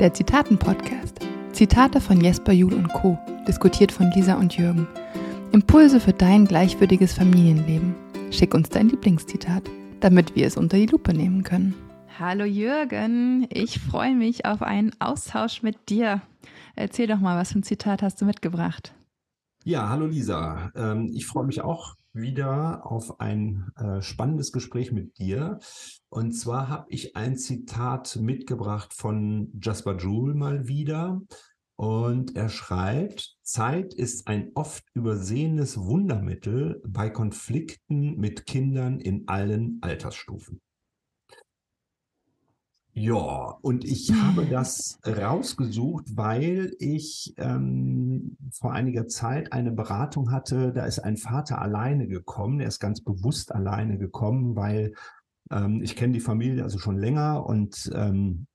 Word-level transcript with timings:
der 0.00 0.14
Zitaten-Podcast. 0.14 1.18
Zitate 1.52 2.00
von 2.00 2.22
Jesper 2.22 2.52
Juhl 2.52 2.72
und 2.72 2.88
Co., 2.88 3.18
diskutiert 3.46 3.92
von 3.92 4.10
Lisa 4.12 4.34
und 4.34 4.56
Jürgen. 4.56 4.88
Impulse 5.52 6.00
für 6.00 6.14
dein 6.14 6.46
gleichwürdiges 6.46 7.12
Familienleben. 7.12 7.94
Schick 8.30 8.54
uns 8.54 8.70
dein 8.70 8.88
Lieblingszitat, 8.88 9.62
damit 10.00 10.34
wir 10.34 10.46
es 10.46 10.56
unter 10.56 10.78
die 10.78 10.86
Lupe 10.86 11.12
nehmen 11.12 11.42
können. 11.42 11.74
Hallo 12.18 12.44
Jürgen, 12.44 13.46
ich 13.50 13.78
freue 13.78 14.14
mich 14.14 14.46
auf 14.46 14.62
einen 14.62 14.92
Austausch 15.00 15.62
mit 15.62 15.90
dir. 15.90 16.22
Erzähl 16.76 17.06
doch 17.06 17.20
mal, 17.20 17.36
was 17.36 17.52
für 17.52 17.58
ein 17.58 17.62
Zitat 17.62 18.02
hast 18.02 18.22
du 18.22 18.24
mitgebracht? 18.24 18.94
Ja, 19.64 19.90
hallo 19.90 20.06
Lisa. 20.06 20.72
Ähm, 20.74 21.10
ich 21.14 21.26
freue 21.26 21.44
mich 21.44 21.60
auch 21.60 21.94
wieder 22.12 22.86
auf 22.86 23.20
ein 23.20 23.70
äh, 23.76 24.02
spannendes 24.02 24.52
Gespräch 24.52 24.92
mit 24.92 25.18
dir. 25.18 25.58
Und 26.08 26.32
zwar 26.32 26.68
habe 26.68 26.86
ich 26.88 27.16
ein 27.16 27.36
Zitat 27.36 28.16
mitgebracht 28.16 28.92
von 28.94 29.52
Jasper 29.60 29.96
Joule 29.96 30.34
mal 30.34 30.66
wieder. 30.66 31.20
Und 31.76 32.36
er 32.36 32.50
schreibt, 32.50 33.36
Zeit 33.42 33.94
ist 33.94 34.28
ein 34.28 34.50
oft 34.54 34.84
übersehenes 34.92 35.78
Wundermittel 35.78 36.82
bei 36.86 37.08
Konflikten 37.08 38.16
mit 38.16 38.44
Kindern 38.44 39.00
in 39.00 39.26
allen 39.28 39.78
Altersstufen. 39.80 40.60
Ja, 42.92 43.56
und 43.62 43.84
ich 43.84 44.12
habe 44.12 44.46
das 44.46 44.98
rausgesucht, 45.06 46.16
weil 46.16 46.74
ich 46.78 47.34
ähm, 47.38 48.36
vor 48.52 48.72
einiger 48.72 49.06
Zeit 49.06 49.52
eine 49.52 49.70
Beratung 49.70 50.32
hatte. 50.32 50.72
Da 50.72 50.84
ist 50.84 50.98
ein 50.98 51.16
Vater 51.16 51.62
alleine 51.62 52.08
gekommen. 52.08 52.60
Er 52.60 52.68
ist 52.68 52.80
ganz 52.80 53.00
bewusst 53.00 53.54
alleine 53.54 53.96
gekommen, 53.96 54.56
weil 54.56 54.94
ähm, 55.50 55.80
ich 55.82 55.94
kenne 55.94 56.14
die 56.14 56.20
Familie 56.20 56.64
also 56.64 56.78
schon 56.78 56.98
länger 56.98 57.46
und 57.46 57.90
ähm, 57.94 58.46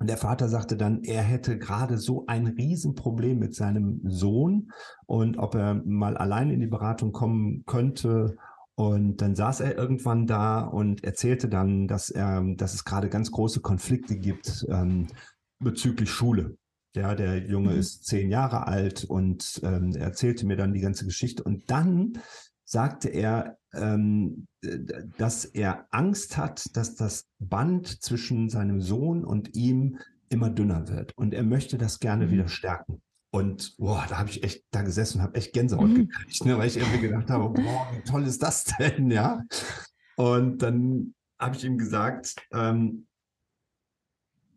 der 0.00 0.18
Vater 0.18 0.48
sagte 0.48 0.76
dann, 0.76 1.02
er 1.04 1.22
hätte 1.22 1.58
gerade 1.58 1.96
so 1.96 2.26
ein 2.26 2.46
Riesenproblem 2.46 3.38
mit 3.38 3.54
seinem 3.54 4.00
Sohn 4.04 4.70
und 5.06 5.38
ob 5.38 5.54
er 5.54 5.74
mal 5.84 6.16
allein 6.16 6.50
in 6.50 6.60
die 6.60 6.66
Beratung 6.66 7.12
kommen 7.12 7.64
könnte 7.64 8.36
und 8.76 9.22
dann 9.22 9.34
saß 9.34 9.60
er 9.60 9.76
irgendwann 9.76 10.26
da 10.26 10.60
und 10.60 11.02
erzählte 11.02 11.48
dann, 11.48 11.88
dass 11.88 12.10
er, 12.10 12.44
dass 12.56 12.74
es 12.74 12.84
gerade 12.84 13.08
ganz 13.08 13.30
große 13.30 13.60
Konflikte 13.60 14.18
gibt 14.18 14.66
ähm, 14.68 15.08
bezüglich 15.58 16.10
Schule. 16.10 16.58
Ja, 16.94 17.14
der 17.14 17.38
Junge 17.46 17.72
mhm. 17.72 17.78
ist 17.78 18.04
zehn 18.04 18.30
Jahre 18.30 18.66
alt 18.66 19.04
und 19.04 19.60
ähm, 19.62 19.92
er 19.94 20.06
erzählte 20.06 20.46
mir 20.46 20.56
dann 20.56 20.74
die 20.74 20.80
ganze 20.80 21.06
Geschichte. 21.06 21.42
Und 21.42 21.70
dann 21.70 22.18
sagte 22.64 23.08
er, 23.08 23.56
ähm, 23.72 24.46
dass 25.16 25.46
er 25.46 25.86
Angst 25.90 26.36
hat, 26.36 26.76
dass 26.76 26.96
das 26.96 27.28
Band 27.38 28.02
zwischen 28.02 28.50
seinem 28.50 28.82
Sohn 28.82 29.24
und 29.24 29.56
ihm 29.56 29.98
immer 30.28 30.50
dünner 30.50 30.88
wird. 30.88 31.16
Und 31.16 31.32
er 31.32 31.44
möchte 31.44 31.78
das 31.78 31.98
gerne 31.98 32.26
mhm. 32.26 32.30
wieder 32.30 32.48
stärken. 32.48 33.00
Und 33.30 33.76
boah, 33.76 34.06
da 34.08 34.18
habe 34.18 34.30
ich 34.30 34.42
echt 34.42 34.64
da 34.70 34.82
gesessen 34.82 35.18
und 35.18 35.24
habe 35.24 35.36
echt 35.36 35.52
Gänsehaut 35.52 35.88
mhm. 35.88 36.08
gekriegt, 36.08 36.44
ne, 36.44 36.56
weil 36.58 36.68
ich 36.68 36.76
irgendwie 36.76 37.00
gedacht 37.00 37.28
habe, 37.28 37.50
boah, 37.50 37.88
wie 37.92 38.02
toll 38.02 38.24
ist 38.24 38.42
das 38.42 38.64
denn, 38.64 39.10
ja? 39.10 39.42
Und 40.16 40.62
dann 40.62 41.14
habe 41.38 41.56
ich 41.56 41.64
ihm 41.64 41.76
gesagt, 41.76 42.36
ähm, 42.52 43.06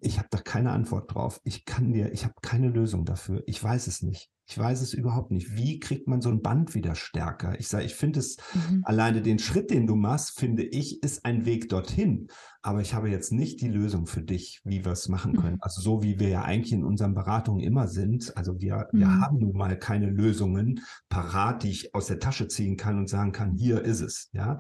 ich 0.01 0.17
habe 0.17 0.29
da 0.31 0.37
keine 0.39 0.71
Antwort 0.71 1.13
drauf. 1.13 1.41
Ich 1.43 1.65
kann 1.65 1.91
dir, 1.91 2.13
ich 2.13 2.23
habe 2.23 2.35
keine 2.41 2.69
Lösung 2.69 3.03
dafür. 3.05 3.43
Ich 3.47 3.61
weiß 3.61 3.87
es 3.87 4.01
nicht. 4.01 4.29
Ich 4.49 4.57
weiß 4.57 4.81
es 4.81 4.95
überhaupt 4.95 5.29
nicht. 5.29 5.55
Wie 5.55 5.79
kriegt 5.79 6.07
man 6.07 6.21
so 6.21 6.29
ein 6.29 6.41
Band 6.41 6.73
wieder 6.73 6.95
stärker? 6.95 7.59
Ich 7.59 7.67
sage, 7.67 7.85
ich 7.85 7.93
finde 7.93 8.19
es 8.19 8.37
mhm. 8.55 8.81
alleine 8.83 9.21
den 9.21 9.37
Schritt, 9.37 9.69
den 9.69 9.85
du 9.85 9.95
machst, 9.95 10.39
finde 10.39 10.63
ich, 10.63 11.03
ist 11.03 11.23
ein 11.23 11.45
Weg 11.45 11.69
dorthin. 11.69 12.29
Aber 12.63 12.81
ich 12.81 12.95
habe 12.95 13.11
jetzt 13.11 13.31
nicht 13.31 13.61
die 13.61 13.67
Lösung 13.67 14.07
für 14.07 14.23
dich, 14.23 14.59
wie 14.63 14.83
wir 14.83 14.91
es 14.91 15.07
machen 15.07 15.35
können. 15.35 15.57
Mhm. 15.57 15.61
Also 15.61 15.81
so 15.81 16.01
wie 16.01 16.19
wir 16.19 16.29
ja 16.29 16.41
eigentlich 16.41 16.73
in 16.73 16.83
unseren 16.83 17.13
Beratungen 17.13 17.61
immer 17.61 17.87
sind. 17.87 18.35
Also 18.35 18.59
wir, 18.59 18.87
mhm. 18.91 18.99
wir 18.99 19.21
haben 19.21 19.37
nun 19.37 19.55
mal 19.55 19.77
keine 19.77 20.09
Lösungen 20.09 20.79
parat, 21.09 21.61
die 21.61 21.69
ich 21.69 21.93
aus 21.93 22.07
der 22.07 22.19
Tasche 22.19 22.47
ziehen 22.47 22.75
kann 22.75 22.97
und 22.97 23.07
sagen 23.07 23.31
kann, 23.31 23.53
hier 23.53 23.83
ist 23.83 24.01
es. 24.01 24.29
Ja. 24.33 24.57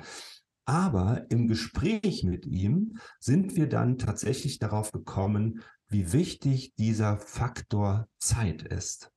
Aber 0.65 1.25
im 1.31 1.47
Gespräch 1.47 2.23
mit 2.23 2.45
ihm 2.45 2.99
sind 3.19 3.55
wir 3.55 3.67
dann 3.67 3.97
tatsächlich 3.97 4.59
darauf 4.59 4.91
gekommen, 4.91 5.61
wie 5.87 6.13
wichtig 6.13 6.75
dieser 6.75 7.17
Faktor 7.17 8.07
Zeit 8.19 8.61
ist. 8.61 9.11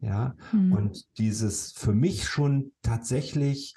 Ja, 0.00 0.36
mhm. 0.52 0.72
und 0.72 1.18
dieses 1.18 1.72
für 1.72 1.94
mich 1.94 2.24
schon 2.26 2.72
tatsächlich 2.82 3.74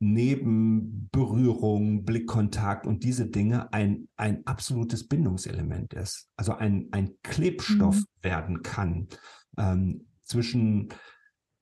neben 0.00 1.08
Berührung, 1.10 2.04
Blickkontakt 2.04 2.86
und 2.86 3.02
diese 3.02 3.26
Dinge 3.26 3.72
ein, 3.72 4.08
ein 4.16 4.46
absolutes 4.46 5.08
Bindungselement 5.08 5.92
ist. 5.92 6.28
Also 6.36 6.54
ein, 6.54 6.88
ein 6.92 7.14
Klebstoff 7.22 7.96
mhm. 7.96 8.04
werden 8.22 8.62
kann 8.62 9.08
ähm, 9.56 10.06
zwischen 10.22 10.90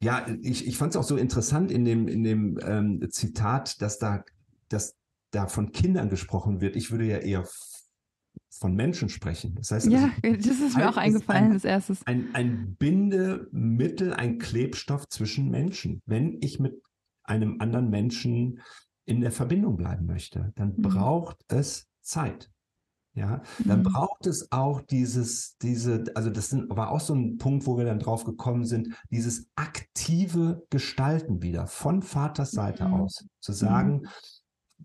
ja, 0.02 0.26
ich, 0.42 0.66
ich 0.66 0.76
fand 0.76 0.92
es 0.92 0.96
auch 0.96 1.04
so 1.04 1.16
interessant 1.16 1.70
in 1.70 1.84
dem, 1.84 2.06
in 2.06 2.22
dem 2.22 2.58
ähm, 2.62 3.10
Zitat, 3.10 3.80
dass 3.80 3.98
da, 3.98 4.24
dass 4.68 4.94
da 5.30 5.46
von 5.46 5.72
Kindern 5.72 6.10
gesprochen 6.10 6.60
wird. 6.60 6.76
Ich 6.76 6.90
würde 6.90 7.06
ja 7.06 7.18
eher 7.18 7.46
von 8.50 8.74
Menschen 8.74 9.08
sprechen. 9.08 9.54
Das 9.54 9.70
heißt, 9.70 9.86
ja, 9.86 10.10
also, 10.22 10.36
das 10.48 10.60
ist 10.60 10.76
mir 10.76 10.88
auch 10.88 10.96
eingefallen 10.96 11.52
als 11.52 11.64
erstes. 11.64 12.06
Ein, 12.06 12.34
ein 12.34 12.76
Bindemittel, 12.76 14.14
ein 14.14 14.38
Klebstoff 14.38 15.08
zwischen 15.08 15.50
Menschen. 15.50 16.02
Wenn 16.06 16.38
ich 16.40 16.58
mit 16.58 16.82
einem 17.24 17.60
anderen 17.60 17.90
Menschen 17.90 18.60
in 19.04 19.20
der 19.20 19.32
Verbindung 19.32 19.76
bleiben 19.76 20.06
möchte, 20.06 20.52
dann 20.56 20.74
mhm. 20.76 20.82
braucht 20.82 21.44
es 21.48 21.86
Zeit. 22.02 22.50
Ja, 23.14 23.42
dann 23.64 23.78
mhm. 23.78 23.84
braucht 23.84 24.26
es 24.26 24.52
auch 24.52 24.82
dieses, 24.82 25.56
diese, 25.56 26.04
also 26.14 26.28
das 26.28 26.50
sind, 26.50 26.68
war 26.68 26.90
auch 26.90 27.00
so 27.00 27.14
ein 27.14 27.38
Punkt, 27.38 27.66
wo 27.66 27.78
wir 27.78 27.86
dann 27.86 27.98
drauf 27.98 28.24
gekommen 28.24 28.66
sind, 28.66 28.94
dieses 29.10 29.48
aktive 29.54 30.66
Gestalten 30.68 31.40
wieder 31.40 31.66
von 31.66 32.02
Vaters 32.02 32.50
Seite 32.50 32.86
mhm. 32.86 32.94
aus. 32.94 33.26
Zu 33.40 33.52
sagen, 33.52 34.02
mhm 34.02 34.08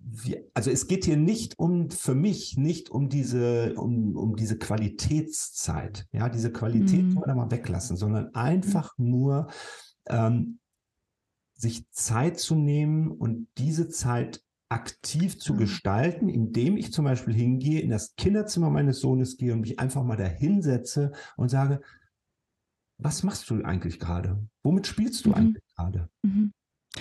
wir, 0.04 0.44
also 0.54 0.72
es 0.72 0.88
geht 0.88 1.06
hier 1.06 1.18
nicht 1.18 1.60
um, 1.60 1.90
für 1.90 2.16
mich 2.16 2.58
nicht 2.58 2.90
um 2.90 3.10
diese, 3.10 3.76
um, 3.76 4.16
um 4.16 4.36
diese 4.36 4.58
Qualitätszeit. 4.58 6.08
Ja, 6.12 6.30
diese 6.30 6.52
Qualität 6.52 7.06
mhm. 7.06 7.14
kann 7.16 7.24
man 7.28 7.38
mal 7.38 7.52
weglassen, 7.52 7.98
sondern 7.98 8.34
einfach 8.34 8.98
nur 8.98 9.48
ähm, 10.08 10.60
sich 11.54 11.90
Zeit 11.92 12.40
zu 12.40 12.56
nehmen 12.56 13.12
und 13.12 13.48
diese 13.58 13.90
Zeit 13.90 14.44
aktiv 14.70 15.38
zu 15.38 15.54
mhm. 15.54 15.58
gestalten, 15.60 16.30
indem 16.30 16.78
ich 16.78 16.94
zum 16.94 17.06
Beispiel 17.06 17.34
hingehe, 17.34 17.82
in 17.82 17.90
das 17.90 18.16
Kinderzimmer 18.16 18.70
meines 18.70 19.00
Sohnes 19.00 19.38
gehe 19.38 19.54
und 19.54 19.62
mich 19.62 19.80
einfach 19.80 20.04
mal 20.04 20.18
da 20.18 20.26
hinsetze 20.26 21.12
und 21.36 21.50
sage, 21.50 21.82
was 22.98 23.24
machst 23.24 23.50
du 23.50 23.64
eigentlich 23.64 24.00
gerade? 24.00 24.42
Womit 24.64 24.88
spielst 24.88 25.26
du 25.26 25.30
mhm. 25.30 25.36
eigentlich 25.36 25.64
gerade? 25.76 26.10
Mhm. 26.24 26.54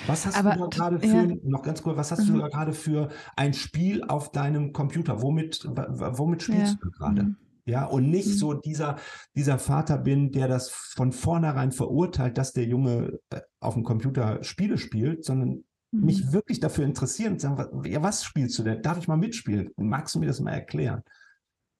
Was 0.06 0.24
hast 0.26 0.36
Aber, 0.36 0.54
du 0.54 0.68
da 0.68 0.68
gerade 0.68 1.00
für, 1.00 1.06
ja. 1.06 1.36
noch 1.42 1.62
ganz 1.62 1.82
kurz, 1.82 1.96
was 1.96 2.12
hast 2.12 2.28
mhm. 2.28 2.34
du 2.34 2.38
da 2.40 2.48
gerade 2.48 2.72
für 2.72 3.08
ein 3.36 3.54
Spiel 3.54 4.04
auf 4.04 4.30
deinem 4.30 4.72
Computer? 4.72 5.20
Womit, 5.20 5.64
womit 5.66 6.42
spielst 6.42 6.74
ja. 6.74 6.78
du 6.80 6.90
gerade? 6.90 7.22
Mhm. 7.24 7.36
Ja, 7.66 7.84
und 7.84 8.08
nicht 8.08 8.28
mhm. 8.28 8.32
so 8.32 8.54
dieser, 8.54 8.96
dieser 9.34 9.58
Vater 9.58 9.98
bin, 9.98 10.32
der 10.32 10.48
das 10.48 10.70
von 10.70 11.12
vornherein 11.12 11.72
verurteilt, 11.72 12.38
dass 12.38 12.52
der 12.52 12.64
Junge 12.64 13.18
äh, 13.30 13.40
auf 13.60 13.74
dem 13.74 13.84
Computer 13.84 14.42
Spiele 14.42 14.78
spielt, 14.78 15.24
sondern 15.24 15.64
mhm. 15.90 16.04
mich 16.04 16.32
wirklich 16.32 16.60
dafür 16.60 16.84
interessieren 16.84 17.34
und 17.34 17.40
sagen, 17.40 17.84
ja, 17.84 18.02
was 18.02 18.24
spielst 18.24 18.58
du 18.58 18.62
denn? 18.62 18.82
Darf 18.82 18.98
ich 18.98 19.08
mal 19.08 19.16
mitspielen? 19.16 19.70
Magst 19.76 20.14
du 20.14 20.20
mir 20.20 20.26
das 20.26 20.40
mal 20.40 20.52
erklären? 20.52 21.02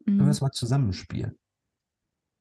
Können 0.04 0.18
wir 0.18 0.24
mhm. 0.24 0.28
das 0.28 0.40
mal 0.40 0.50
zusammenspielen? 0.50 1.38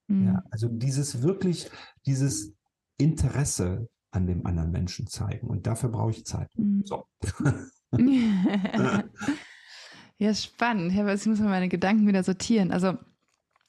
Ja, 0.10 0.16
mhm. 0.16 0.42
also 0.50 0.68
dieses 0.68 1.22
wirklich, 1.22 1.70
dieses 2.06 2.54
Interesse 2.98 3.88
an 4.12 4.28
dem 4.28 4.46
anderen 4.46 4.72
Menschen 4.72 5.08
zeigen. 5.08 5.48
Und 5.48 5.68
dafür 5.68 5.90
brauche 5.90 6.12
ich 6.12 6.26
Zeit. 6.26 6.50
Mhm. 6.56 6.84
So. 6.86 7.06
ja, 10.18 10.34
spannend. 10.34 10.94
Jetzt 10.94 11.28
muss 11.28 11.40
man 11.40 11.50
meine 11.50 11.70
Gedanken 11.70 12.08
wieder 12.08 12.24
sortieren. 12.24 12.72
Also 12.72 12.98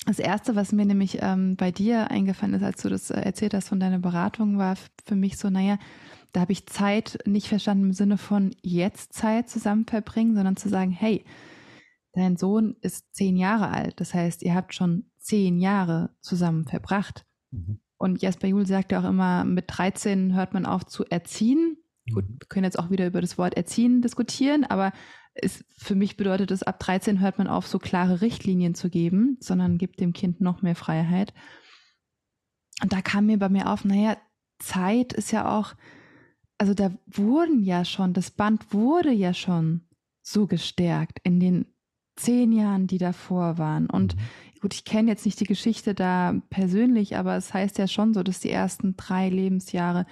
das 0.06 0.18
Erste, 0.18 0.56
was 0.56 0.72
mir 0.72 0.86
nämlich 0.86 1.18
ähm, 1.20 1.56
bei 1.56 1.70
dir 1.70 2.10
eingefallen 2.10 2.54
ist, 2.54 2.62
als 2.62 2.82
du 2.82 2.88
das 2.88 3.10
äh, 3.10 3.20
erzählt 3.20 3.52
hast 3.54 3.68
von 3.68 3.80
deiner 3.80 3.98
Beratung, 3.98 4.56
war 4.56 4.76
für 5.04 5.16
mich 5.16 5.36
so, 5.36 5.50
naja, 5.50 5.78
da 6.32 6.40
habe 6.40 6.52
ich 6.52 6.66
Zeit 6.66 7.18
nicht 7.26 7.48
verstanden 7.48 7.86
im 7.86 7.92
Sinne 7.92 8.16
von 8.16 8.54
jetzt 8.62 9.12
Zeit 9.12 9.50
zusammen 9.50 9.84
verbringen, 9.84 10.34
sondern 10.34 10.56
zu 10.56 10.68
sagen, 10.68 10.90
hey, 10.90 11.24
dein 12.12 12.36
Sohn 12.36 12.76
ist 12.80 13.14
zehn 13.14 13.36
Jahre 13.36 13.68
alt. 13.68 14.00
Das 14.00 14.14
heißt, 14.14 14.42
ihr 14.42 14.54
habt 14.54 14.74
schon 14.74 15.10
zehn 15.18 15.58
Jahre 15.58 16.14
zusammen 16.20 16.64
verbracht. 16.66 17.26
Mhm. 17.50 17.80
Und 18.00 18.22
Jasper 18.22 18.48
Juhl 18.48 18.66
sagt 18.66 18.92
ja 18.92 19.00
auch 19.00 19.08
immer, 19.08 19.44
mit 19.44 19.66
13 19.68 20.34
hört 20.34 20.54
man 20.54 20.64
auf 20.64 20.86
zu 20.86 21.04
erziehen. 21.04 21.76
Gut, 22.10 22.26
mhm. 22.26 22.36
wir 22.40 22.48
können 22.48 22.64
jetzt 22.64 22.78
auch 22.78 22.88
wieder 22.88 23.06
über 23.06 23.20
das 23.20 23.36
Wort 23.36 23.54
erziehen 23.58 24.00
diskutieren, 24.00 24.64
aber 24.64 24.92
es, 25.34 25.66
für 25.76 25.94
mich 25.94 26.16
bedeutet 26.16 26.50
es, 26.50 26.62
ab 26.62 26.80
13 26.80 27.20
hört 27.20 27.36
man 27.36 27.46
auf, 27.46 27.66
so 27.66 27.78
klare 27.78 28.22
Richtlinien 28.22 28.74
zu 28.74 28.88
geben, 28.88 29.36
sondern 29.40 29.76
gibt 29.76 30.00
dem 30.00 30.14
Kind 30.14 30.40
noch 30.40 30.62
mehr 30.62 30.76
Freiheit. 30.76 31.34
Und 32.82 32.94
da 32.94 33.02
kam 33.02 33.26
mir 33.26 33.38
bei 33.38 33.50
mir 33.50 33.68
auf, 33.68 33.84
naja, 33.84 34.16
Zeit 34.58 35.12
ist 35.12 35.30
ja 35.30 35.54
auch, 35.54 35.74
also 36.56 36.72
da 36.72 36.92
wurden 37.06 37.62
ja 37.62 37.84
schon, 37.84 38.14
das 38.14 38.30
Band 38.30 38.72
wurde 38.72 39.12
ja 39.12 39.34
schon 39.34 39.82
so 40.22 40.46
gestärkt 40.46 41.18
in 41.22 41.38
den 41.38 41.66
zehn 42.16 42.52
Jahren, 42.52 42.86
die 42.86 42.98
davor 42.98 43.58
waren. 43.58 43.90
Und 43.90 44.16
mhm 44.16 44.20
gut, 44.60 44.74
ich 44.74 44.84
kenne 44.84 45.10
jetzt 45.10 45.24
nicht 45.24 45.40
die 45.40 45.44
Geschichte 45.44 45.94
da 45.94 46.40
persönlich, 46.50 47.16
aber 47.16 47.36
es 47.36 47.52
heißt 47.52 47.78
ja 47.78 47.88
schon 47.88 48.14
so, 48.14 48.22
dass 48.22 48.40
die 48.40 48.50
ersten 48.50 48.96
drei 48.96 49.28
Lebensjahre, 49.28 50.06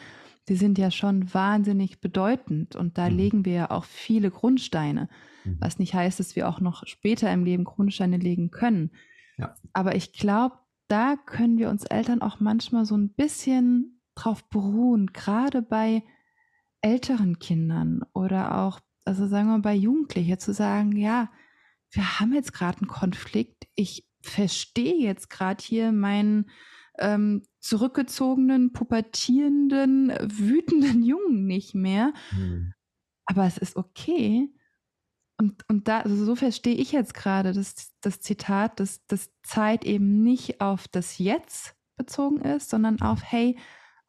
die 0.48 0.56
sind 0.56 0.78
ja 0.78 0.90
schon 0.90 1.32
wahnsinnig 1.32 2.00
bedeutend 2.00 2.74
und 2.74 2.98
da 2.98 3.10
mhm. 3.10 3.16
legen 3.16 3.44
wir 3.44 3.52
ja 3.52 3.70
auch 3.70 3.84
viele 3.84 4.30
Grundsteine, 4.30 5.08
mhm. 5.44 5.58
was 5.60 5.78
nicht 5.78 5.94
heißt, 5.94 6.18
dass 6.18 6.36
wir 6.36 6.48
auch 6.48 6.60
noch 6.60 6.86
später 6.86 7.32
im 7.32 7.44
Leben 7.44 7.64
Grundsteine 7.64 8.16
legen 8.16 8.50
können. 8.50 8.90
Ja. 9.36 9.54
Aber 9.72 9.94
ich 9.94 10.12
glaube, 10.12 10.56
da 10.88 11.16
können 11.16 11.58
wir 11.58 11.68
uns 11.68 11.84
Eltern 11.84 12.22
auch 12.22 12.40
manchmal 12.40 12.86
so 12.86 12.96
ein 12.96 13.10
bisschen 13.10 14.00
drauf 14.14 14.48
beruhen, 14.48 15.12
gerade 15.12 15.62
bei 15.62 16.02
älteren 16.80 17.38
Kindern 17.38 18.02
oder 18.14 18.58
auch, 18.58 18.80
also 19.04 19.26
sagen 19.26 19.48
wir 19.48 19.58
bei 19.58 19.74
Jugendlichen, 19.74 20.38
zu 20.38 20.54
sagen, 20.54 20.96
ja, 20.96 21.30
wir 21.90 22.20
haben 22.20 22.32
jetzt 22.32 22.52
gerade 22.52 22.78
einen 22.78 22.88
Konflikt. 22.88 23.66
Ich 23.74 24.07
verstehe 24.20 24.96
jetzt 24.96 25.30
gerade 25.30 25.62
hier 25.62 25.92
meinen 25.92 26.50
ähm, 26.98 27.42
zurückgezogenen, 27.60 28.72
pubertierenden, 28.72 30.12
wütenden 30.22 31.02
Jungen 31.02 31.46
nicht 31.46 31.74
mehr. 31.74 32.12
Hm. 32.30 32.72
Aber 33.26 33.44
es 33.46 33.58
ist 33.58 33.76
okay. 33.76 34.52
Und, 35.36 35.68
und 35.68 35.86
da, 35.86 36.00
also 36.00 36.24
so 36.24 36.34
verstehe 36.34 36.74
ich 36.74 36.90
jetzt 36.90 37.14
gerade 37.14 37.52
das, 37.52 37.92
das 38.00 38.20
Zitat, 38.20 38.80
dass, 38.80 39.06
dass 39.06 39.30
Zeit 39.42 39.84
eben 39.84 40.22
nicht 40.22 40.60
auf 40.60 40.88
das 40.88 41.18
Jetzt 41.18 41.76
bezogen 41.96 42.40
ist, 42.40 42.70
sondern 42.70 43.00
auf, 43.00 43.22
hey, 43.22 43.56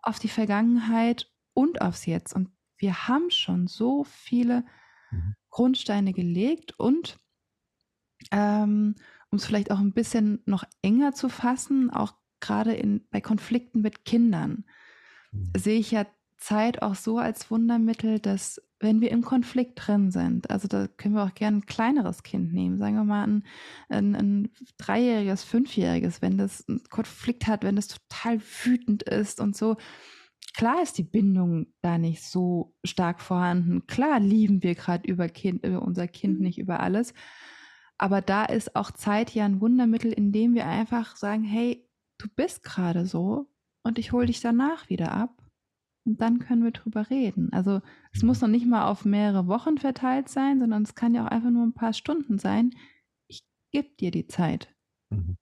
auf 0.01 0.17
die 0.17 0.29
Vergangenheit 0.29 1.31
und 1.53 1.81
aufs 1.81 2.05
Jetzt. 2.05 2.33
Und 2.33 2.49
wir 2.77 3.07
haben 3.07 3.29
schon 3.29 3.67
so 3.67 4.03
viele 4.05 4.65
mhm. 5.11 5.35
Grundsteine 5.49 6.13
gelegt 6.13 6.79
und 6.79 7.19
ähm, 8.31 8.95
um 9.31 9.37
es 9.37 9.45
vielleicht 9.45 9.71
auch 9.71 9.79
ein 9.79 9.93
bisschen 9.93 10.41
noch 10.45 10.63
enger 10.81 11.13
zu 11.13 11.29
fassen, 11.29 11.89
auch 11.89 12.13
gerade 12.39 12.73
in, 12.73 13.07
bei 13.11 13.21
Konflikten 13.21 13.81
mit 13.81 14.05
Kindern, 14.05 14.65
mhm. 15.31 15.51
sehe 15.57 15.79
ich 15.79 15.91
ja 15.91 16.05
Zeit 16.37 16.81
auch 16.81 16.95
so 16.95 17.17
als 17.17 17.51
Wundermittel, 17.51 18.19
dass 18.19 18.61
wenn 18.79 19.01
wir 19.01 19.11
im 19.11 19.23
Konflikt 19.23 19.73
drin 19.75 20.09
sind, 20.09 20.49
also 20.49 20.69
da 20.69 20.87
können 20.87 21.15
wir 21.15 21.25
auch 21.25 21.33
gerne 21.33 21.57
ein 21.57 21.65
kleineres 21.65 22.23
Kind 22.23 22.53
nehmen, 22.53 22.77
sagen 22.77 22.95
wir 22.95 23.03
mal 23.03 23.27
ein, 23.27 23.43
ein, 23.89 24.15
ein 24.15 24.49
dreijähriges, 24.77 25.43
fünfjähriges, 25.43 26.21
wenn 26.21 26.37
das 26.37 26.67
einen 26.67 26.81
Konflikt 26.89 27.47
hat, 27.47 27.63
wenn 27.63 27.75
das 27.75 27.89
total 27.89 28.39
wütend 28.63 29.03
ist 29.03 29.41
und 29.41 29.57
so, 29.57 29.75
klar 30.55 30.81
ist 30.81 30.97
die 30.97 31.03
Bindung 31.03 31.67
da 31.81 31.97
nicht 31.97 32.23
so 32.23 32.73
stark 32.85 33.21
vorhanden. 33.21 33.85
Klar 33.85 34.21
lieben 34.21 34.63
wir 34.63 34.75
gerade 34.75 35.09
über, 35.09 35.27
kind, 35.27 35.65
über 35.65 35.81
unser 35.81 36.07
Kind 36.07 36.39
mhm. 36.39 36.45
nicht 36.45 36.57
über 36.57 36.79
alles. 36.79 37.13
Aber 37.99 38.21
da 38.21 38.45
ist 38.45 38.75
auch 38.75 38.91
Zeit 38.91 39.35
ja 39.35 39.45
ein 39.45 39.61
Wundermittel, 39.61 40.11
indem 40.11 40.55
wir 40.55 40.65
einfach 40.65 41.15
sagen, 41.15 41.43
hey, 41.43 41.85
du 42.17 42.27
bist 42.35 42.63
gerade 42.63 43.05
so 43.05 43.47
und 43.83 43.99
ich 43.99 44.11
hole 44.11 44.25
dich 44.25 44.39
danach 44.39 44.89
wieder 44.89 45.11
ab. 45.11 45.35
Und 46.05 46.21
dann 46.21 46.39
können 46.39 46.63
wir 46.63 46.71
drüber 46.71 47.09
reden. 47.09 47.51
Also 47.51 47.81
es 48.13 48.23
muss 48.23 48.41
noch 48.41 48.47
nicht 48.47 48.65
mal 48.65 48.87
auf 48.87 49.05
mehrere 49.05 49.47
Wochen 49.47 49.77
verteilt 49.77 50.29
sein, 50.29 50.59
sondern 50.59 50.83
es 50.83 50.95
kann 50.95 51.13
ja 51.13 51.25
auch 51.25 51.31
einfach 51.31 51.51
nur 51.51 51.65
ein 51.65 51.73
paar 51.73 51.93
Stunden 51.93 52.39
sein. 52.39 52.71
Ich 53.27 53.41
gebe 53.71 53.89
dir 53.99 54.11
die 54.11 54.25
Zeit. 54.25 54.73
Mhm. 55.13 55.37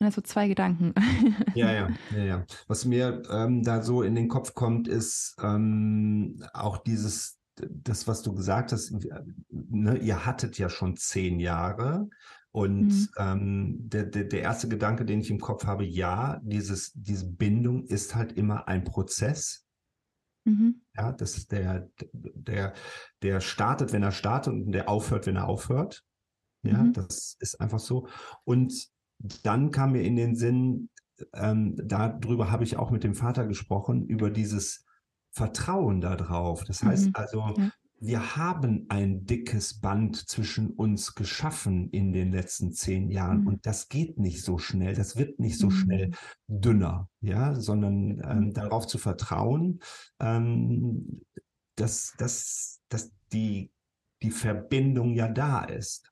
Also 0.00 0.20
zwei 0.20 0.48
Gedanken. 0.48 0.94
Ja, 1.54 1.72
ja, 1.72 1.88
ja, 2.14 2.24
ja. 2.24 2.46
Was 2.66 2.84
mir 2.84 3.22
ähm, 3.30 3.62
da 3.62 3.82
so 3.82 4.02
in 4.02 4.14
den 4.14 4.28
Kopf 4.28 4.52
kommt, 4.52 4.88
ist 4.88 5.36
ähm, 5.42 6.44
auch 6.52 6.76
dieses, 6.76 7.38
das, 7.56 8.06
was 8.06 8.22
du 8.22 8.34
gesagt 8.34 8.72
hast, 8.72 8.94
ne, 9.50 9.98
ihr 9.98 10.26
hattet 10.26 10.58
ja 10.58 10.68
schon 10.68 10.96
zehn 10.96 11.40
Jahre. 11.40 12.08
Und 12.50 12.88
mhm. 12.88 13.08
ähm, 13.18 13.76
der, 13.80 14.04
der, 14.04 14.24
der 14.24 14.40
erste 14.40 14.68
Gedanke, 14.68 15.04
den 15.04 15.20
ich 15.20 15.30
im 15.30 15.40
Kopf 15.40 15.66
habe, 15.66 15.84
ja, 15.84 16.40
dieses, 16.42 16.92
diese 16.94 17.30
Bindung 17.30 17.84
ist 17.84 18.14
halt 18.14 18.32
immer 18.32 18.66
ein 18.66 18.82
Prozess. 18.84 19.66
Mhm. 20.44 20.80
Ja, 20.96 21.12
das 21.12 21.36
ist 21.36 21.52
der, 21.52 21.90
der, 22.12 22.72
der 23.22 23.40
startet, 23.42 23.92
wenn 23.92 24.02
er 24.02 24.12
startet 24.12 24.54
und 24.54 24.72
der 24.72 24.88
aufhört, 24.88 25.26
wenn 25.26 25.36
er 25.36 25.48
aufhört. 25.48 26.02
Ja, 26.62 26.82
mhm. 26.82 26.94
das 26.94 27.36
ist 27.40 27.60
einfach 27.60 27.80
so. 27.80 28.08
Und 28.44 28.88
dann 29.42 29.70
kam 29.70 29.92
mir 29.92 30.02
in 30.02 30.16
den 30.16 30.34
Sinn, 30.34 30.88
ähm, 31.34 31.76
darüber 31.76 32.50
habe 32.50 32.64
ich 32.64 32.78
auch 32.78 32.90
mit 32.90 33.04
dem 33.04 33.14
Vater 33.14 33.46
gesprochen, 33.46 34.06
über 34.06 34.30
dieses 34.30 34.85
Vertrauen 35.36 36.00
darauf. 36.00 36.64
Das 36.64 36.82
heißt 36.82 37.08
mhm. 37.08 37.12
also, 37.14 37.40
ja. 37.58 37.70
wir 38.00 38.36
haben 38.36 38.86
ein 38.88 39.26
dickes 39.26 39.80
Band 39.80 40.16
zwischen 40.16 40.70
uns 40.70 41.14
geschaffen 41.14 41.90
in 41.90 42.14
den 42.14 42.32
letzten 42.32 42.72
zehn 42.72 43.10
Jahren 43.10 43.42
mhm. 43.42 43.46
und 43.46 43.66
das 43.66 43.90
geht 43.90 44.18
nicht 44.18 44.42
so 44.42 44.56
schnell, 44.56 44.94
das 44.94 45.18
wird 45.18 45.38
nicht 45.38 45.58
so 45.58 45.66
mhm. 45.66 45.72
schnell 45.72 46.10
dünner, 46.48 47.10
ja, 47.20 47.54
sondern 47.54 48.22
ähm, 48.24 48.38
mhm. 48.38 48.52
darauf 48.54 48.86
zu 48.86 48.96
vertrauen, 48.96 49.80
ähm, 50.20 51.20
dass, 51.74 52.14
dass, 52.16 52.80
dass 52.88 53.12
die, 53.30 53.70
die 54.22 54.30
Verbindung 54.30 55.12
ja 55.12 55.28
da 55.28 55.64
ist. 55.64 56.10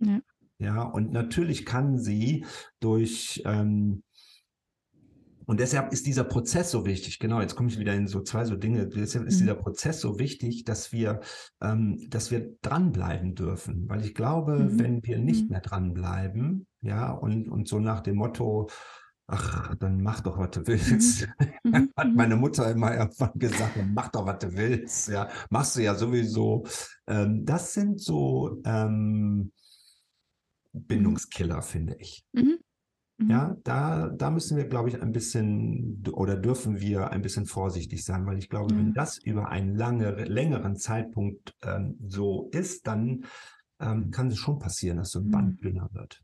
Ja. 0.00 0.20
Ja, 0.58 0.82
und 0.82 1.12
natürlich 1.12 1.66
kann 1.66 1.98
sie 1.98 2.46
durch, 2.80 3.42
ähm, 3.44 4.02
und 5.46 5.60
deshalb 5.60 5.92
ist 5.92 6.06
dieser 6.06 6.24
Prozess 6.24 6.72
so 6.72 6.84
wichtig. 6.84 7.20
Genau, 7.20 7.40
jetzt 7.40 7.54
komme 7.54 7.68
ich 7.68 7.78
wieder 7.78 7.94
in 7.94 8.08
so 8.08 8.20
zwei 8.20 8.44
so 8.44 8.56
Dinge. 8.56 8.88
Deshalb 8.88 9.26
ist 9.26 9.36
mhm. 9.36 9.40
dieser 9.40 9.54
Prozess 9.54 10.00
so 10.00 10.18
wichtig, 10.18 10.64
dass 10.64 10.92
wir, 10.92 11.20
ähm, 11.62 12.04
dass 12.10 12.32
wir 12.32 12.56
dranbleiben 12.62 13.34
dürfen. 13.34 13.88
Weil 13.88 14.04
ich 14.04 14.14
glaube, 14.14 14.58
mhm. 14.58 14.78
wenn 14.80 15.04
wir 15.04 15.18
nicht 15.18 15.44
mhm. 15.44 15.50
mehr 15.50 15.60
dranbleiben, 15.60 16.66
ja, 16.80 17.12
und, 17.12 17.48
und 17.48 17.68
so 17.68 17.78
nach 17.78 18.00
dem 18.00 18.16
Motto, 18.16 18.68
ach, 19.28 19.74
dann 19.76 20.02
mach 20.02 20.20
doch, 20.20 20.36
was 20.36 20.50
du 20.50 20.66
willst. 20.66 21.28
Mhm. 21.62 21.70
mhm. 21.70 21.90
Hat 21.96 22.14
meine 22.14 22.36
Mutter 22.36 22.68
immer 22.70 22.96
irgendwann 22.96 23.38
gesagt, 23.38 23.78
mach 23.94 24.08
doch, 24.08 24.26
was 24.26 24.38
du 24.40 24.52
willst. 24.52 25.08
Ja, 25.08 25.28
machst 25.50 25.76
du 25.76 25.82
ja 25.82 25.94
sowieso. 25.94 26.64
Ähm, 27.06 27.44
das 27.44 27.72
sind 27.72 28.00
so, 28.00 28.60
ähm, 28.64 29.52
Bindungskiller, 30.72 31.62
finde 31.62 31.96
ich. 31.98 32.24
Mhm. 32.32 32.58
Mhm. 33.18 33.30
Ja, 33.30 33.56
da, 33.64 34.08
da 34.08 34.30
müssen 34.30 34.56
wir, 34.56 34.66
glaube 34.66 34.90
ich, 34.90 35.00
ein 35.00 35.12
bisschen 35.12 36.04
oder 36.12 36.36
dürfen 36.36 36.80
wir 36.80 37.10
ein 37.10 37.22
bisschen 37.22 37.46
vorsichtig 37.46 38.04
sein, 38.04 38.26
weil 38.26 38.38
ich 38.38 38.48
glaube, 38.48 38.74
mhm. 38.74 38.78
wenn 38.78 38.94
das 38.94 39.18
über 39.18 39.48
einen 39.48 39.74
lange, 39.74 40.10
längeren 40.24 40.76
Zeitpunkt 40.76 41.54
ähm, 41.62 41.96
so 42.06 42.48
ist, 42.52 42.86
dann 42.86 43.24
ähm, 43.80 44.10
kann 44.10 44.28
es 44.28 44.38
schon 44.38 44.58
passieren, 44.58 44.98
dass 44.98 45.10
so 45.10 45.20
ein 45.20 45.30
Band 45.30 45.62
mhm. 45.62 45.68
dünner 45.68 45.88
wird. 45.92 46.22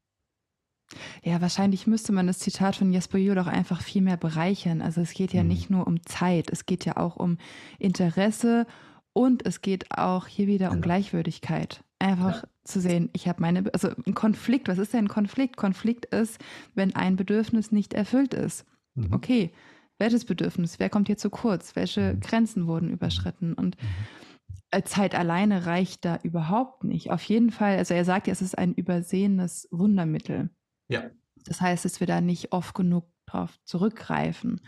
Ja, 1.23 1.41
wahrscheinlich 1.41 1.87
müsste 1.87 2.13
man 2.13 2.27
das 2.27 2.39
Zitat 2.39 2.77
von 2.77 2.93
Jesper 2.93 3.17
Juhl 3.17 3.39
auch 3.39 3.47
einfach 3.47 3.81
viel 3.81 4.03
mehr 4.03 4.19
bereichern. 4.19 4.83
Also 4.83 5.01
es 5.01 5.15
geht 5.15 5.33
ja 5.33 5.43
mhm. 5.43 5.49
nicht 5.49 5.71
nur 5.71 5.87
um 5.87 6.05
Zeit, 6.05 6.51
es 6.51 6.67
geht 6.67 6.85
ja 6.85 6.99
auch 6.99 7.17
um 7.17 7.39
Interesse 7.79 8.67
und 9.15 9.47
es 9.47 9.63
geht 9.63 9.91
auch 9.97 10.27
hier 10.27 10.47
wieder 10.47 10.69
um 10.69 10.77
genau. 10.77 10.85
Gleichwürdigkeit. 10.85 11.85
Einfach 12.03 12.43
ja. 12.43 12.49
zu 12.65 12.81
sehen, 12.81 13.11
ich 13.13 13.29
habe 13.29 13.41
meine, 13.41 13.73
also 13.73 13.91
ein 14.07 14.15
Konflikt, 14.15 14.67
was 14.67 14.79
ist 14.79 14.93
denn 14.93 15.05
ein 15.05 15.09
Konflikt? 15.09 15.57
Konflikt 15.57 16.07
ist, 16.07 16.41
wenn 16.75 16.97
ein 16.97 17.15
Bedürfnis 17.15 17.71
nicht 17.71 17.95
erfüllt 17.95 18.35
ist. 18.35 18.67
Mhm. 18.95 19.13
Okay, 19.13 19.53
welches 19.99 20.25
Bedürfnis? 20.25 20.81
Wer 20.81 20.91
kommt 20.91 21.07
hier 21.07 21.17
zu 21.17 21.31
kurz? 21.31 21.77
Welche 21.77 22.15
mhm. 22.15 22.21
Grenzen 22.21 22.67
wurden 22.67 22.91
überschritten? 22.91 23.55
Und 23.55 23.77
mhm. 23.81 24.85
Zeit 24.85 25.15
alleine 25.15 25.67
reicht 25.67 26.05
da 26.05 26.19
überhaupt 26.25 26.83
nicht. 26.83 27.13
Auf 27.13 27.23
jeden 27.23 27.51
Fall, 27.51 27.77
also 27.77 27.95
er 27.95 28.05
sagt 28.05 28.27
ja, 28.27 28.33
es 28.33 28.43
ist 28.43 28.59
ein 28.59 28.75
übersehenes 28.75 29.69
Wundermittel. 29.71 30.51
Ja. 30.89 31.05
Das 31.45 31.61
heißt, 31.61 31.85
dass 31.85 32.01
wir 32.01 32.09
da 32.09 32.21
nicht 32.21 32.53
oft 32.53 32.75
genug 32.75 33.05
darauf 33.27 33.59
zurückgreifen. 33.65 34.61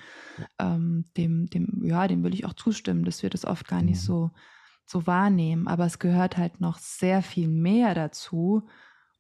Ähm, 0.61 1.07
dem, 1.17 1.47
dem, 1.47 1.85
ja, 1.85 2.07
dem 2.07 2.23
will 2.23 2.33
ich 2.33 2.45
auch 2.47 2.55
zustimmen, 2.55 3.05
dass 3.05 3.25
wir 3.25 3.31
das 3.31 3.45
oft 3.45 3.67
gar 3.67 3.83
nicht 3.83 4.03
mhm. 4.03 4.07
so, 4.07 4.31
so 4.87 5.07
wahrnehmen. 5.07 5.69
Aber 5.69 5.87
es 5.87 5.99
gehört 5.99 6.37
halt 6.37 6.61
noch 6.61 6.79
sehr 6.79 7.23
viel 7.23 7.49
mehr 7.49 7.95
dazu, 7.95 8.67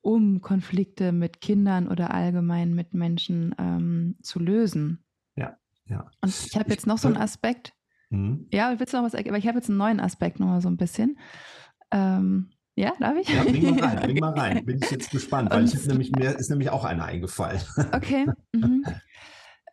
um 0.00 0.42
Konflikte 0.42 1.12
mit 1.12 1.40
Kindern 1.40 1.88
oder 1.88 2.12
allgemein 2.12 2.74
mit 2.74 2.94
Menschen 2.94 3.54
ähm, 3.58 4.16
zu 4.22 4.38
lösen. 4.38 5.04
Ja, 5.36 5.56
ja. 5.86 6.10
Und 6.20 6.34
ich 6.46 6.56
habe 6.56 6.70
jetzt 6.70 6.86
noch 6.86 6.98
so 6.98 7.08
einen 7.08 7.16
Aspekt. 7.16 7.72
Mhm. 8.10 8.46
Ja, 8.52 8.78
willst 8.78 8.92
du 8.92 8.98
noch 8.98 9.04
was? 9.04 9.14
Aber 9.14 9.38
ich 9.38 9.46
habe 9.46 9.58
jetzt 9.58 9.68
einen 9.68 9.78
neuen 9.78 10.00
Aspekt 10.00 10.40
noch 10.40 10.46
mal 10.46 10.60
so 10.60 10.68
ein 10.68 10.76
bisschen. 10.76 11.18
Ähm, 11.90 12.50
ja, 12.76 12.92
darf 12.98 13.16
ich? 13.16 13.28
Ja, 13.28 13.44
bring 13.44 13.62
mal 13.62 13.84
rein, 13.84 14.00
bring 14.00 14.18
mal 14.18 14.38
rein. 14.38 14.64
Bin 14.66 14.78
ich 14.82 14.90
jetzt 14.90 15.10
gespannt, 15.10 15.50
weil 15.50 15.64
ich 15.64 15.86
nämlich, 15.86 16.10
mir 16.10 16.36
ist 16.36 16.50
nämlich 16.50 16.70
auch 16.70 16.84
einer 16.84 17.04
eingefallen. 17.04 17.60
Okay. 17.92 18.26
Mhm. 18.52 18.84